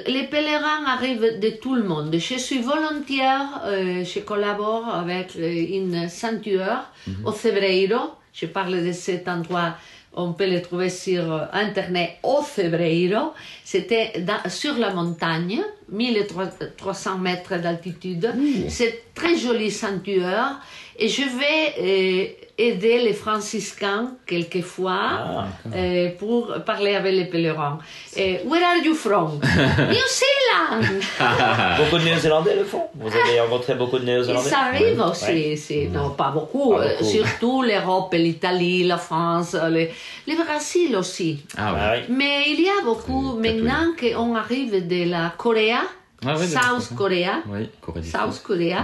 les 0.08 0.24
pèlerins 0.24 0.86
arrivent 0.88 1.40
de 1.40 1.50
tout 1.50 1.76
le 1.76 1.84
monde. 1.84 2.14
Je 2.14 2.36
suis 2.36 2.60
volontaire, 2.62 3.62
euh, 3.66 4.04
je 4.04 4.20
collabore 4.20 4.88
avec 4.88 5.36
euh, 5.36 5.66
une 5.78 6.10
sanctuaire 6.10 6.92
au 7.26 7.32
Cebreiro. 7.32 8.12
Je 8.34 8.46
parle 8.46 8.84
de 8.84 8.92
cet 8.94 9.28
endroit, 9.28 9.76
on 10.14 10.32
peut 10.32 10.50
le 10.50 10.62
trouver 10.62 10.90
sur 10.90 11.48
Internet, 11.52 12.12
au 12.24 12.42
Cebreiro. 12.44 13.34
C'était 13.66 14.14
sur 14.48 14.78
la 14.78 14.94
montagne, 14.94 15.62
1300 15.90 17.18
mètres 17.18 17.58
d'altitude. 17.58 18.34
C'est 18.70 19.04
très 19.14 19.38
joli 19.38 19.70
sanctuaire. 19.70 20.60
Et 20.98 21.10
je 21.10 21.24
vais 21.24 22.38
aider 22.67 22.97
les 23.08 23.13
franciscains 23.13 24.12
quelquefois 24.26 25.00
Ah, 25.12 25.47
euh, 25.76 26.10
pour 26.19 26.54
parler 26.65 26.93
avec 26.95 27.13
les 27.13 27.26
pèlerins. 27.26 27.80
Et, 28.15 28.39
Where 28.45 28.63
are 28.63 28.78
you 28.84 28.93
from? 28.93 29.39
New 29.95 30.08
Zealand! 30.19 30.84
Beaucoup 31.80 31.97
de 31.97 32.06
Néo-Zélandais 32.06 32.56
le 32.56 32.63
font. 32.65 32.86
Vous 32.95 33.08
avez 33.21 33.39
rencontré 33.39 33.76
beaucoup 33.76 34.00
de 34.00 34.06
Néo-Zélandais? 34.06 34.50
Ça 34.50 34.60
arrive 34.69 35.00
Ouais. 35.00 35.06
aussi, 35.12 35.26
Ouais. 35.32 35.56
c'est- 35.56 35.88
non 35.97 36.12
pas 36.12 36.30
beaucoup, 36.32 36.71
Pas 36.76 36.82
euh, 36.84 36.89
beaucoup. 37.00 37.12
surtout 37.12 37.62
l'Europe, 37.63 38.13
l'Italie, 38.13 38.84
la 38.84 38.97
France, 38.97 39.56
le, 39.76 39.88
le 40.28 40.36
Brésil 40.43 40.95
aussi. 40.95 41.43
Ah 41.58 41.71
oui. 41.74 41.80
Ah 41.82 41.93
oui. 41.95 42.15
Mais 42.19 42.43
il 42.54 42.62
y 42.62 42.69
a 42.69 42.82
beaucoup 42.84 43.36
Euh, 43.38 43.39
maintenant 43.45 43.86
qu'on 44.00 44.36
arrive 44.36 44.88
de 44.88 45.10
la 45.10 45.34
Corée, 45.38 45.71
Ah 45.74 46.36
oui, 46.39 46.47
South. 46.47 46.95
Korea, 46.95 47.36
Oui, 47.47 47.67
Corée 47.82 48.02
du 48.02 48.10
South. 48.10 48.41
Korea, 48.43 48.82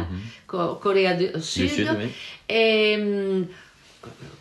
Co- 0.47 0.75
Corée 0.81 1.13
du 1.15 1.27
Sud, 1.41 1.69
Sud, 1.69 1.89
oui. 1.99 2.07
et 2.49 2.97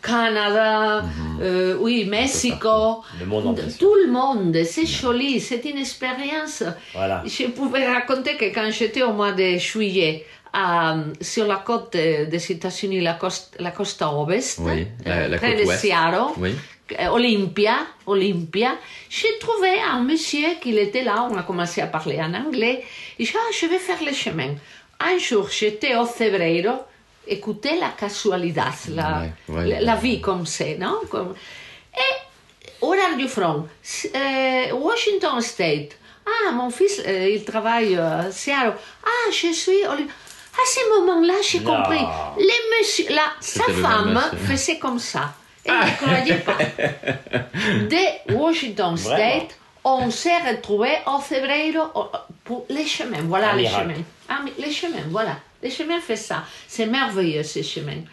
Canada, 0.01 1.03
euh, 1.41 1.75
oui, 1.79 2.05
Mexico, 2.05 3.03
Le 3.19 3.25
monde 3.25 3.47
entier. 3.47 3.73
tout 3.79 3.93
le 4.05 4.11
monde, 4.11 4.55
c'est 4.63 4.85
joli, 4.85 5.39
c'est 5.39 5.63
une 5.65 5.77
expérience. 5.77 6.63
Voilà. 6.93 7.23
Je 7.25 7.47
pouvais 7.47 7.85
raconter 7.87 8.35
que 8.37 8.45
quand 8.45 8.69
j'étais 8.71 9.03
au 9.03 9.13
mois 9.13 9.33
de 9.33 9.57
juillet 9.57 10.25
à- 10.53 10.95
sur 11.19 11.45
la 11.45 11.57
côte 11.57 11.93
euh, 11.95 12.25
des 12.25 12.51
États-Unis, 12.51 13.01
la 13.01 13.13
côte, 13.15 13.51
la 13.59 13.71
côte 13.71 13.95
ouest, 14.27 14.59
Oui, 14.61 14.87
la- 15.05 15.11
euh, 15.17 15.27
la 15.27 15.37
près 15.37 15.51
côte 15.55 15.61
de 15.63 15.67
ouest. 15.67 15.81
Seattle, 15.81 16.31
Oui. 16.37 16.55
euh, 16.99 17.07
Olympia, 17.09 17.75
Olympia, 18.05 18.71
j'ai 19.09 19.37
trouvé 19.39 19.71
un 19.91 20.01
monsieur 20.03 20.47
qui 20.61 20.77
était 20.77 21.03
là, 21.03 21.27
on 21.29 21.35
a 21.37 21.43
commencé 21.43 21.81
à 21.81 21.87
parler 21.87 22.19
en 22.21 22.33
anglais, 22.33 22.83
et 23.19 23.25
j'ai 23.25 23.31
dit, 23.33 23.37
ah, 23.37 23.51
je 23.59 23.65
vais 23.65 23.79
faire 23.79 24.01
le 24.05 24.13
chemin. 24.13 24.51
Un 24.99 25.17
jour, 25.19 25.49
j'étais 25.51 25.95
au 25.95 26.05
Cebreiro, 26.05 26.75
écoutez 27.27 27.79
la 27.79 27.89
casualité, 27.89 28.61
la, 28.95 29.21
Ouais, 29.21 29.31
ouais. 29.55 29.67
la, 29.67 29.81
la 29.81 29.95
vie 29.95 30.19
comme 30.21 30.45
c'est, 30.45 30.75
non 30.77 30.99
Comme- 31.09 31.33
Et, 31.95 32.85
where 32.85 32.99
are 33.11 33.19
you 33.19 33.27
from 33.27 33.67
S- 33.83 34.09
euh, 34.15 34.71
Washington 34.73 35.41
State. 35.41 35.97
Ah, 36.25 36.51
mon 36.51 36.69
fils, 36.69 37.01
euh, 37.07 37.29
il 37.29 37.43
travaille 37.45 37.95
euh, 37.95 38.27
à 38.27 38.31
Seattle. 38.31 38.73
Ah, 39.05 39.31
je 39.31 39.53
suis... 39.53 39.83
À 39.85 40.65
ce 40.65 40.99
moment-là, 40.99 41.35
j'ai 41.47 41.59
compris. 41.61 42.01
Les 42.37 42.61
messieurs, 42.79 43.05
là, 43.13 43.27
sa 43.39 43.63
femme 43.65 44.19
faisait 44.47 44.77
comme 44.79 44.97
ça. 44.99 45.33
Elle 45.63 45.73
ne 45.75 45.95
croyait 46.01 46.35
pas. 46.39 46.57
De 47.91 48.33
Washington 48.33 48.95
Vraiment? 48.95 49.17
State, 49.17 49.57
on 49.83 50.09
s'est 50.09 50.37
retrouvé 50.49 50.89
au 51.05 51.19
février 51.19 51.73
pour 52.43 52.65
les 52.69 52.85
chemins. 52.85 53.21
Voilà 53.23 53.53
les 53.53 53.67
chemins. 53.67 54.01
Ah, 54.27 54.39
les 54.57 54.71
chemins, 54.71 55.05
voilà. 55.09 55.37
Les 55.61 55.69
chemins 55.69 55.99
fait 55.99 56.15
ça. 56.15 56.43
C'est 56.67 56.85
merveilleux, 56.85 57.43
ces 57.43 57.63
chemins. 57.63 58.03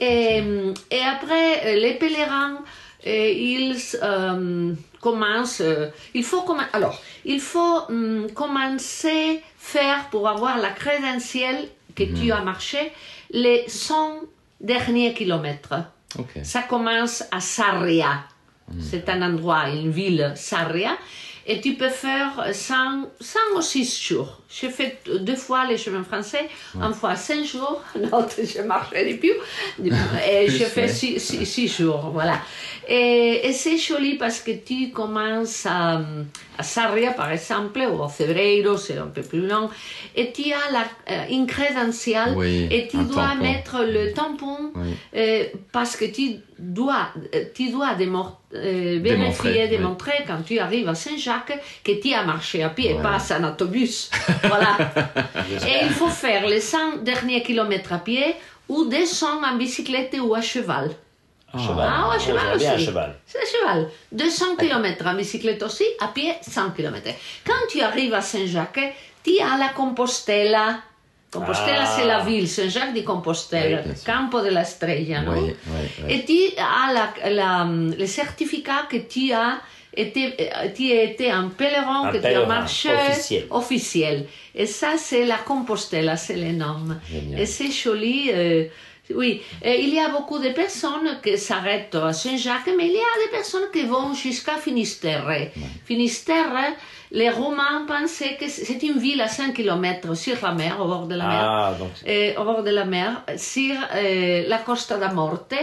Et, 0.00 0.42
et 0.90 1.00
après, 1.00 1.66
euh, 1.66 1.80
les 1.80 1.94
pèlerins, 1.94 2.58
euh, 3.06 3.30
ils 3.30 3.76
euh, 4.02 4.74
commencent. 5.00 5.62
il 6.14 6.24
faut 6.24 6.44
Alors, 6.72 7.00
il 7.24 7.40
faut 7.40 7.82
hum, 7.88 8.26
commencer 8.34 9.42
faire 9.58 10.08
pour 10.10 10.28
avoir 10.28 10.58
la 10.58 10.70
crédentielle 10.70 11.68
que 11.94 12.04
tu 12.04 12.30
as 12.30 12.42
marché 12.42 12.92
les 13.30 13.64
100 13.68 14.20
derniers 14.60 15.14
kilomètres. 15.14 15.74
Ça 16.42 16.62
commence 16.62 17.24
à 17.30 17.40
Sarria. 17.40 18.24
C'est 18.80 19.08
un 19.08 19.22
endroit, 19.22 19.68
une 19.70 19.90
ville, 19.90 20.32
Sarria. 20.34 20.96
Et 21.48 21.60
tu 21.60 21.74
peux 21.74 21.88
faire 21.88 22.44
100, 22.52 22.74
100 23.20 23.38
ou 23.56 23.60
6 23.62 24.02
jours. 24.02 24.40
J'ai 24.50 24.68
fait 24.68 24.98
deux 25.20 25.36
fois 25.36 25.64
les 25.66 25.78
chemins 25.78 26.02
français, 26.02 26.48
une 26.74 26.92
fois 26.92 27.14
5 27.14 27.44
jours, 27.44 27.82
l'autre 27.94 28.34
je 28.42 28.62
marchais 28.62 29.12
depuis. 29.12 29.30
Et 29.78 30.48
j'ai 30.48 30.64
fait 30.64 30.86
ouais. 30.86 31.18
6 31.18 31.68
jours, 31.68 32.10
voilà. 32.12 32.40
Et, 32.88 33.46
et 33.48 33.52
c'est 33.52 33.78
joli 33.78 34.14
parce 34.16 34.40
que 34.40 34.50
tu 34.52 34.90
commences 34.90 35.66
à, 35.66 36.00
à 36.58 36.62
Sarria, 36.62 37.12
par 37.12 37.30
exemple, 37.30 37.80
ou 37.92 38.02
à 38.02 38.08
Febreiro, 38.08 38.76
c'est 38.76 38.98
un 38.98 39.06
peu 39.08 39.22
plus 39.22 39.46
long, 39.46 39.68
et 40.16 40.32
tu 40.32 40.52
as 40.52 40.70
la, 40.72 40.84
euh, 41.12 41.24
une 41.30 41.46
crédentiale 41.46 42.34
Oui, 42.36 42.66
et 42.70 42.88
tu 42.88 42.96
dois 42.96 43.28
tampon. 43.28 43.42
mettre 43.42 43.76
le 43.84 44.12
tampon 44.12 44.72
Oui. 44.74 44.94
euh, 45.16 45.44
parce 45.72 45.96
que 45.96 46.04
tu 46.06 46.36
dois, 46.58 47.08
euh, 47.34 47.44
tu 47.54 47.70
dois 47.70 47.94
démon- 47.94 48.32
euh, 48.54 48.98
vérifier, 49.00 49.00
Démontrer, 49.00 49.62
oui. 49.64 49.68
démontrer 49.68 50.24
quand 50.26 50.42
tu 50.46 50.58
arrives 50.58 50.88
à 50.88 50.94
Saint-Jacques 50.94 51.58
que 51.84 51.92
tu 52.00 52.12
as 52.14 52.24
marché 52.24 52.62
à 52.62 52.70
pied, 52.70 52.94
Ouais. 52.94 53.02
pas 53.02 53.18
en 53.38 53.44
autobus. 53.44 54.10
voilà. 54.44 54.76
Et 55.68 55.84
il 55.84 55.90
faut 55.90 56.08
faire 56.08 56.46
les 56.46 56.60
100 56.60 56.98
derniers 57.02 57.42
kilomètres 57.42 57.92
à 57.92 57.98
pied 57.98 58.34
ou 58.68 58.84
descendre 58.86 59.46
en 59.46 59.56
bicyclette 59.56 60.16
ou 60.20 60.34
à 60.34 60.40
cheval. 60.40 60.90
Cheval. 61.54 61.88
Ah, 61.90 62.08
ouais, 62.10 62.16
Oh, 62.18 62.22
cheval 62.26 62.46
un 62.48 62.56
aussi. 62.56 62.84
cheval. 62.84 63.14
C'est 63.26 63.38
un 63.38 63.46
cheval. 63.46 63.88
200 64.12 64.56
km 64.58 65.06
en 65.06 65.14
bicyclette 65.14 65.62
aussi, 65.62 65.84
à 66.00 66.08
pied 66.08 66.34
100 66.42 66.70
km. 66.70 67.08
Quand 67.46 67.52
tu 67.70 67.80
arrives 67.80 68.12
à 68.14 68.20
Saint-Jacques, 68.20 68.94
tu 69.24 69.38
as 69.40 69.56
la 69.56 69.68
Compostela. 69.70 70.80
Compostela, 71.30 71.82
Ah. 71.82 71.94
c'est 71.98 72.06
la 72.06 72.20
ville, 72.20 72.48
Saint-Jacques 72.48 72.94
de 72.94 73.00
Compostela, 73.02 73.82
Oui. 73.84 73.92
Campo 74.04 74.40
de 74.40 74.48
la 74.48 74.62
Estrella, 74.62 75.22
non 75.22 75.32
Oui, 75.32 75.54
oui, 75.66 75.86
oui. 76.04 76.12
Et 76.14 76.24
tu 76.24 76.38
as 76.58 76.92
la, 76.92 77.30
la- 77.30 77.64
le 77.98 78.06
certificat 78.06 78.86
que 78.88 78.96
tu 78.96 79.32
as 79.32 79.58
été, 79.94 80.34
euh, 80.40 80.68
tu 80.74 80.90
as 80.92 81.02
été 81.02 81.30
un 81.30 81.48
pèlerin, 81.48 82.04
Un 82.04 82.12
que 82.12 82.18
tu 82.18 82.24
as 82.26 82.28
pèlerin 82.28 82.46
marché 82.46 82.88
officiel. 82.94 83.46
officiel. 83.50 84.26
Et 84.54 84.66
ça, 84.66 84.92
c'est 84.96 85.24
la 85.24 85.38
Compostela, 85.38 86.16
c'est 86.16 86.36
le 86.36 86.52
nom. 86.52 86.96
Génial. 87.10 87.40
Et 87.40 87.46
c'est 87.46 87.70
joli. 87.72 88.30
euh, 88.32 88.64
oui, 89.14 89.40
Et 89.62 89.82
il 89.82 89.94
y 89.94 90.00
a 90.00 90.08
beaucoup 90.08 90.38
de 90.40 90.48
personnes 90.48 91.20
qui 91.22 91.38
s'arrêtent 91.38 91.94
à 91.94 92.12
Saint-Jacques, 92.12 92.70
mais 92.76 92.86
il 92.86 92.92
y 92.94 92.96
a 92.96 93.24
des 93.24 93.30
personnes 93.30 93.68
qui 93.72 93.84
vont 93.84 94.12
jusqu'à 94.14 94.56
Finistère. 94.56 95.26
Finistère, 95.84 96.52
les 97.12 97.30
Romains 97.30 97.84
pensaient 97.86 98.36
que 98.36 98.48
c'est 98.48 98.82
une 98.82 98.98
ville 98.98 99.20
à 99.20 99.28
5 99.28 99.54
km 99.54 100.14
sur 100.16 100.36
la 100.42 100.52
mer, 100.52 100.76
au 100.80 100.86
bord 100.86 101.06
de 101.06 101.14
la 101.14 101.26
mer 101.26 101.38
Ah, 101.40 101.74
donc 101.78 101.90
eh, 102.06 102.34
au 102.36 102.44
bord 102.44 102.62
de 102.62 102.70
la 102.70 102.84
mer, 102.84 103.22
sur 103.36 103.74
eh, 103.96 104.44
la 104.48 104.58
Costa 104.58 104.96
da 104.98 105.12
Morte. 105.12 105.54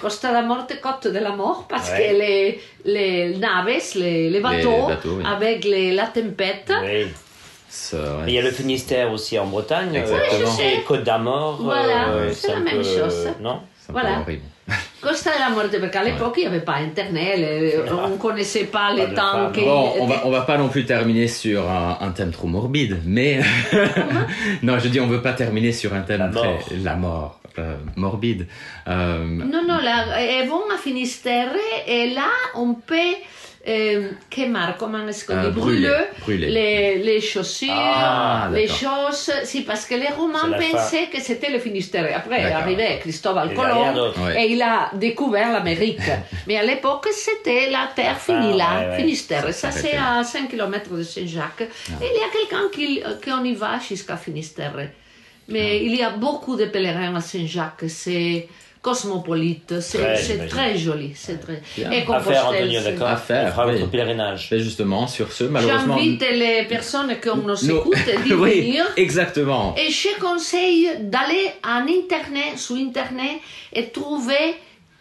Costa 0.00 0.32
da 0.32 0.42
Morte, 0.42 0.80
côte 0.80 1.06
de 1.12 1.18
la 1.20 1.30
mort, 1.30 1.66
parce 1.68 1.90
Ouais. 1.90 2.08
que 2.08 2.14
les, 2.18 2.60
les 2.84 3.36
naves, 3.36 3.68
les, 3.94 4.30
les 4.30 4.40
bateaux, 4.40 4.86
bateaux, 4.88 5.16
oui. 5.18 5.24
avec 5.24 5.64
les- 5.64 5.92
la 5.92 6.06
tempête, 6.06 6.72
oui. 6.82 7.06
Ça, 7.68 7.96
ouais. 7.96 8.02
Mais 8.24 8.32
il 8.32 8.34
y 8.34 8.38
a 8.38 8.42
le 8.42 8.50
Finistère 8.50 9.12
aussi 9.12 9.38
en 9.38 9.46
Bretagne. 9.46 9.94
Exactement. 9.94 10.56
Et 10.60 10.82
Côte 10.82 11.02
d'Armor. 11.04 11.58
Voilà, 11.62 12.08
euh, 12.08 12.32
c'est 12.32 12.52
la 12.52 12.60
même 12.60 12.76
peu- 12.78 12.82
chose. 12.82 13.28
Non? 13.40 13.60
Voilà. 13.88 14.20
horrible. 14.20 14.42
Costa 15.06 15.30
de 15.34 15.38
la 15.38 15.50
Morte, 15.50 15.78
parce 15.80 15.92
qu'à 15.92 16.02
l'époque, 16.02 16.34
il 16.38 16.40
n'y 16.40 16.46
avait 16.46 16.60
pas 16.64 16.74
Internet, 16.76 17.38
les- 17.38 17.78
on 17.92 18.08
ne 18.10 18.16
connaissait 18.16 18.64
pas 18.64 18.92
les 18.92 19.14
temps 19.14 19.50
qui- 19.52 19.60
Bon, 19.60 19.92
on 20.00 20.06
va, 20.06 20.22
on 20.24 20.30
va 20.30 20.40
pas 20.42 20.58
non 20.58 20.68
plus 20.68 20.84
terminer 20.84 21.28
sur 21.28 21.70
un, 21.70 21.98
un 22.00 22.10
thème 22.10 22.32
trop 22.32 22.48
morbide, 22.48 22.98
mais 23.04 23.40
non, 24.62 24.78
je 24.78 24.88
dis 24.88 25.00
on 25.00 25.06
veut 25.06 25.22
pas 25.22 25.32
terminer 25.32 25.72
sur 25.72 25.94
un 25.94 26.00
thème 26.00 26.18
La 26.20 26.28
mort. 26.28 26.58
très 26.66 26.76
la 26.76 26.96
mort 26.96 27.40
euh, 27.58 27.76
morbide. 27.96 28.46
Euh, 28.88 29.24
Non, 29.24 29.62
non, 29.66 29.78
là, 29.82 30.18
elles 30.20 30.48
vont 30.48 30.62
à 30.74 30.76
Finistère 30.78 31.48
et 31.86 32.10
là, 32.10 32.28
on 32.54 32.74
peut 32.74 32.96
euh, 33.68 34.10
quemar, 34.30 34.76
comment 34.76 35.06
est-ce 35.08 35.26
qu'on 35.26 35.34
Euh, 35.34 35.48
dit, 35.50 35.58
brûler, 35.60 35.88
brûler, 35.88 36.04
brûler. 36.20 36.46
Les, 36.50 36.98
les 36.98 37.20
chaussures, 37.20 37.72
Ah, 37.74 38.48
les 38.52 38.68
choses. 38.68 39.30
Si, 39.44 39.62
parce 39.62 39.86
que 39.86 39.94
les 39.96 40.08
C'est 40.08 40.14
Romains 40.16 40.50
pensaient 40.72 41.08
que 41.12 41.20
c'était 41.20 41.50
le 41.50 41.58
Finistère. 41.58 42.06
Après, 42.16 42.44
arrivait 42.52 43.00
rien 43.48 43.92
Colomb. 43.92 44.12
Ouais. 44.24 44.44
et 44.44 44.52
il 44.52 44.62
a 44.62 44.90
découvert 44.94 45.52
l'Amérique. 45.52 45.98
Mais 46.46 46.56
à 46.58 46.62
l'époque, 46.64 47.08
c'était 47.12 47.68
la 47.70 47.88
terre 47.94 48.18
finie 48.20 48.52
Ah, 48.54 48.56
là, 48.56 48.80
ouais, 48.80 48.88
ouais. 48.90 48.96
Finistère. 48.98 49.52
Ça 49.52 49.70
c'est 49.72 49.94
là. 49.94 50.18
à 50.20 50.24
5 50.24 50.48
km 50.48 50.94
de 50.94 51.02
Saint-Jacques. 51.02 51.64
Ah. 51.68 52.04
Et 52.04 52.06
il 52.14 52.20
y 52.20 52.24
a 52.24 52.28
quelqu'un 52.32 52.68
qui, 52.72 53.02
qui 53.22 53.32
en 53.32 53.42
y 53.44 53.54
va 53.54 53.78
jusqu'à 53.80 54.16
Finistère. 54.16 54.74
Ah. 54.78 54.82
Mais 55.48 55.84
il 55.84 55.94
y 55.94 56.02
a 56.02 56.10
beaucoup 56.10 56.56
de 56.56 56.66
pèlerins 56.66 57.14
à 57.16 57.20
Saint-Jacques. 57.20 57.84
C'est 57.88 58.48
cosmopolite, 58.86 59.80
c'est 59.80 59.98
j'imagine. 59.98 60.48
très 60.48 60.78
joli. 60.78 61.10
C'est 61.16 61.38
très... 61.40 61.60
Bien. 61.76 61.90
Et 61.90 61.96
À 61.96 62.04
faire, 62.04 62.06
Compostelle, 62.06 62.62
Antonio, 62.62 62.80
d'accord 62.82 63.08
À 63.08 63.16
faire, 63.16 63.46
On 63.48 63.50
fera 63.50 63.66
oui. 63.66 63.72
votre 63.80 63.90
pèlerinage. 63.90 64.52
et 64.52 64.60
justement, 64.60 65.08
sur 65.08 65.32
ce, 65.32 65.42
malheureusement. 65.44 65.96
J'invite 65.98 66.20
les 66.20 66.62
personnes 66.68 67.12
qui 67.20 67.28
nous 67.28 67.70
écoutent 67.70 68.10
d'y 68.24 68.32
oui, 68.44 68.60
venir. 68.60 68.84
exactement. 68.96 69.74
Et 69.76 69.90
je 69.90 70.20
conseille 70.20 70.88
d'aller 71.00 71.50
en 71.64 71.82
internet, 72.00 72.56
sur 72.56 72.76
internet, 72.76 73.38
et 73.72 73.86
trouver 73.88 74.54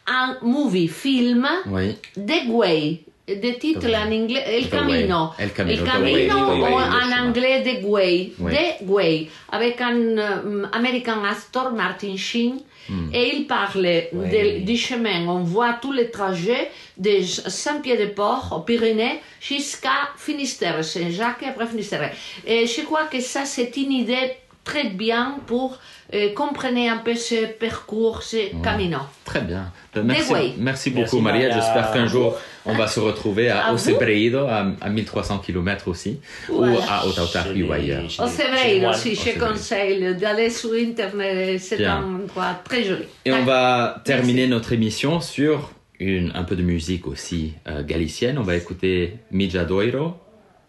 un 0.07 0.37
movie, 0.41 0.87
film 0.87 1.47
Oui. 1.67 1.95
The 2.15 2.47
Way. 2.49 3.01
Des 3.27 3.57
titres 3.59 3.87
The 3.87 3.95
en 3.95 4.11
anglais, 4.11 4.43
El 4.47 4.65
The 4.67 4.69
Camino. 4.71 5.19
Way. 5.37 5.45
El 5.45 5.51
Camino, 5.51 5.73
El 5.73 5.83
The 5.83 5.91
Camino 5.91 6.37
ou 6.37 6.65
en 7.01 7.11
anglais 7.23 7.63
The 7.63 7.83
Way. 7.83 8.33
Oui. 8.39 8.53
The 8.53 8.83
Way. 8.87 9.29
Avec 9.51 9.79
un 9.81 10.17
euh, 10.17 10.65
American 10.73 11.23
actor, 11.23 11.71
Martin 11.71 12.15
Sheen. 12.17 12.59
Hmm. 12.87 13.09
Et 13.13 13.35
il 13.35 13.47
parle 13.47 13.81
de- 13.83 14.59
du 14.63 14.77
chemin. 14.77 15.27
On 15.27 15.39
voit 15.43 15.73
tous 15.81 15.91
les 15.91 16.11
trajets 16.11 16.69
de 16.97 17.21
Saint-Pied-de-Port 17.21 18.53
aux 18.55 18.61
Pyrénées 18.61 19.19
jusqu'à 19.41 20.09
Finistère, 20.17 20.83
Saint-Jacques 20.83 21.43
et 21.43 21.47
après 21.47 21.67
Finistère. 21.67 22.11
Et 22.45 22.67
je 22.67 22.81
crois 22.81 23.05
que 23.05 23.19
ça, 23.19 23.45
c'est 23.45 23.75
une 23.77 23.91
idée 23.91 24.31
très 24.65 24.89
bien 24.89 25.37
pour 25.47 25.79
euh, 26.13 26.33
comprendre 26.33 26.77
un 26.77 26.97
peu 26.97 27.15
ce 27.15 27.45
parcours, 27.53 28.21
ce 28.23 28.61
camino. 28.61 28.97
Très 29.23 29.41
bien. 29.41 29.71
Ben, 29.93 30.03
Merci, 30.03 30.89
beaucoup, 30.89 30.99
Merci, 30.99 31.21
Maria. 31.21 31.51
J'espère 31.51 31.91
qu'un 31.93 32.07
jour, 32.07 32.35
on 32.65 32.73
va 32.73 32.87
se 32.87 32.99
retrouver 32.99 33.49
à, 33.49 33.67
À 33.67 33.69
au 33.71 33.77
vous. 33.77 33.83
Sebreido, 33.83 34.39
à, 34.39 34.65
à 34.81 34.89
1300 34.89 35.37
km 35.39 35.87
aussi, 35.87 36.19
Voilà. 36.49 36.73
ou 36.73 36.77
à 36.89 37.07
Otautari 37.07 37.63
ou 37.63 37.71
ailleurs. 37.71 38.03
Aussi, 38.05 38.21
Au 38.21 38.27
je 38.27 39.39
conseille 39.39 40.15
d'aller 40.15 40.49
sur 40.49 40.73
Internet, 40.73 41.59
c'est 41.61 41.85
un 41.85 42.03
endroit 42.03 42.59
très 42.65 42.83
joli. 42.83 43.05
Et 43.23 43.31
on 43.31 43.45
va 43.45 44.01
terminer 44.03 44.41
Merci. 44.47 44.49
notre 44.51 44.73
émission 44.73 45.21
sur 45.21 45.71
une, 45.99 46.31
un 46.35 46.43
peu 46.43 46.55
de 46.55 46.63
musique 46.63 47.07
aussi 47.07 47.53
euh, 47.67 47.83
galicienne. 47.83 48.37
On 48.37 48.43
va 48.43 48.55
écouter 48.55 49.17
Mijadoiro, 49.31 50.15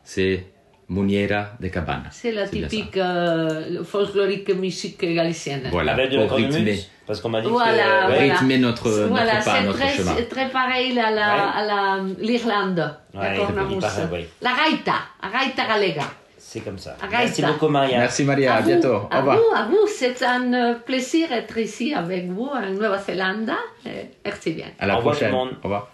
c'est 0.05 0.45
Muniera 0.89 1.49
de 1.61 1.69
Cabana. 1.69 2.05
C'est 2.13 2.31
la 2.33 2.47
typique 2.47 2.97
euh, 2.97 3.83
folklorique 3.83 4.49
musique 4.55 5.01
galicienne. 5.05 5.63
Voilà, 5.71 5.93
Avec 5.95 6.11
pour 6.11 6.21
la 6.21 6.35
rythmer, 6.35 6.79
Parce 7.07 7.21
qu'on 7.21 7.29
m'a 7.29 7.41
dit 7.41 7.49
Voilà, 7.49 7.73
que... 8.07 8.13
voilà. 8.13 8.35
rythmer 8.35 8.59
notre, 8.59 8.89
notre 8.89 9.09
Voilà, 9.09 9.33
pas, 9.37 9.41
c'est 9.43 9.63
notre 9.65 9.79
très, 9.79 9.89
chemin. 9.97 10.13
c'est 10.17 10.29
très 10.29 10.49
pareil 10.49 10.99
à 10.99 11.11
la, 11.11 11.27
Ouais. 11.35 11.43
à 11.57 11.65
la 11.67 12.05
l'Irlande, 12.21 12.97
la 13.15 13.21
Ouais, 13.21 13.37
cornemuse. 13.37 13.75
il 13.75 13.81
paraît, 13.81 14.09
oui. 14.13 14.27
La 14.43 14.51
gaita, 14.51 14.95
la 15.23 15.29
gaita 15.45 15.67
galega. 15.67 16.03
C'est 16.39 16.61
comme 16.61 16.79
ça. 16.79 16.97
Arrête 17.03 17.27
Merci 17.27 17.41
ça. 17.43 17.49
beaucoup, 17.49 17.69
Maria. 17.69 17.99
Merci 17.99 18.23
Maria, 18.25 18.55
à, 18.55 18.61
vous, 18.61 18.69
bientôt. 18.69 18.89
Au 18.95 19.09
à 19.11 19.19
revoir. 19.19 19.37
vous, 19.37 19.57
à 19.57 19.63
vous, 19.65 19.87
c'est 19.89 20.23
un 20.23 20.53
euh, 20.55 20.75
plaisir 20.75 21.29
d'être 21.29 21.59
ici 21.59 21.93
avec 21.93 22.29
vous 22.31 22.47
en 22.47 22.61
Nouvelle-Zélande. 22.71 23.51
Euh, 23.87 23.91
Merci 24.25 24.53
bien. 24.53 24.67
À 24.79 24.87
la 24.87 24.95
Au 24.95 24.99
revoir, 24.99 25.15
prochaine. 25.17 25.31
tout 25.33 25.37
le 25.37 25.45
monde. 25.45 25.57
Au 25.61 25.65
revoir. 25.65 25.91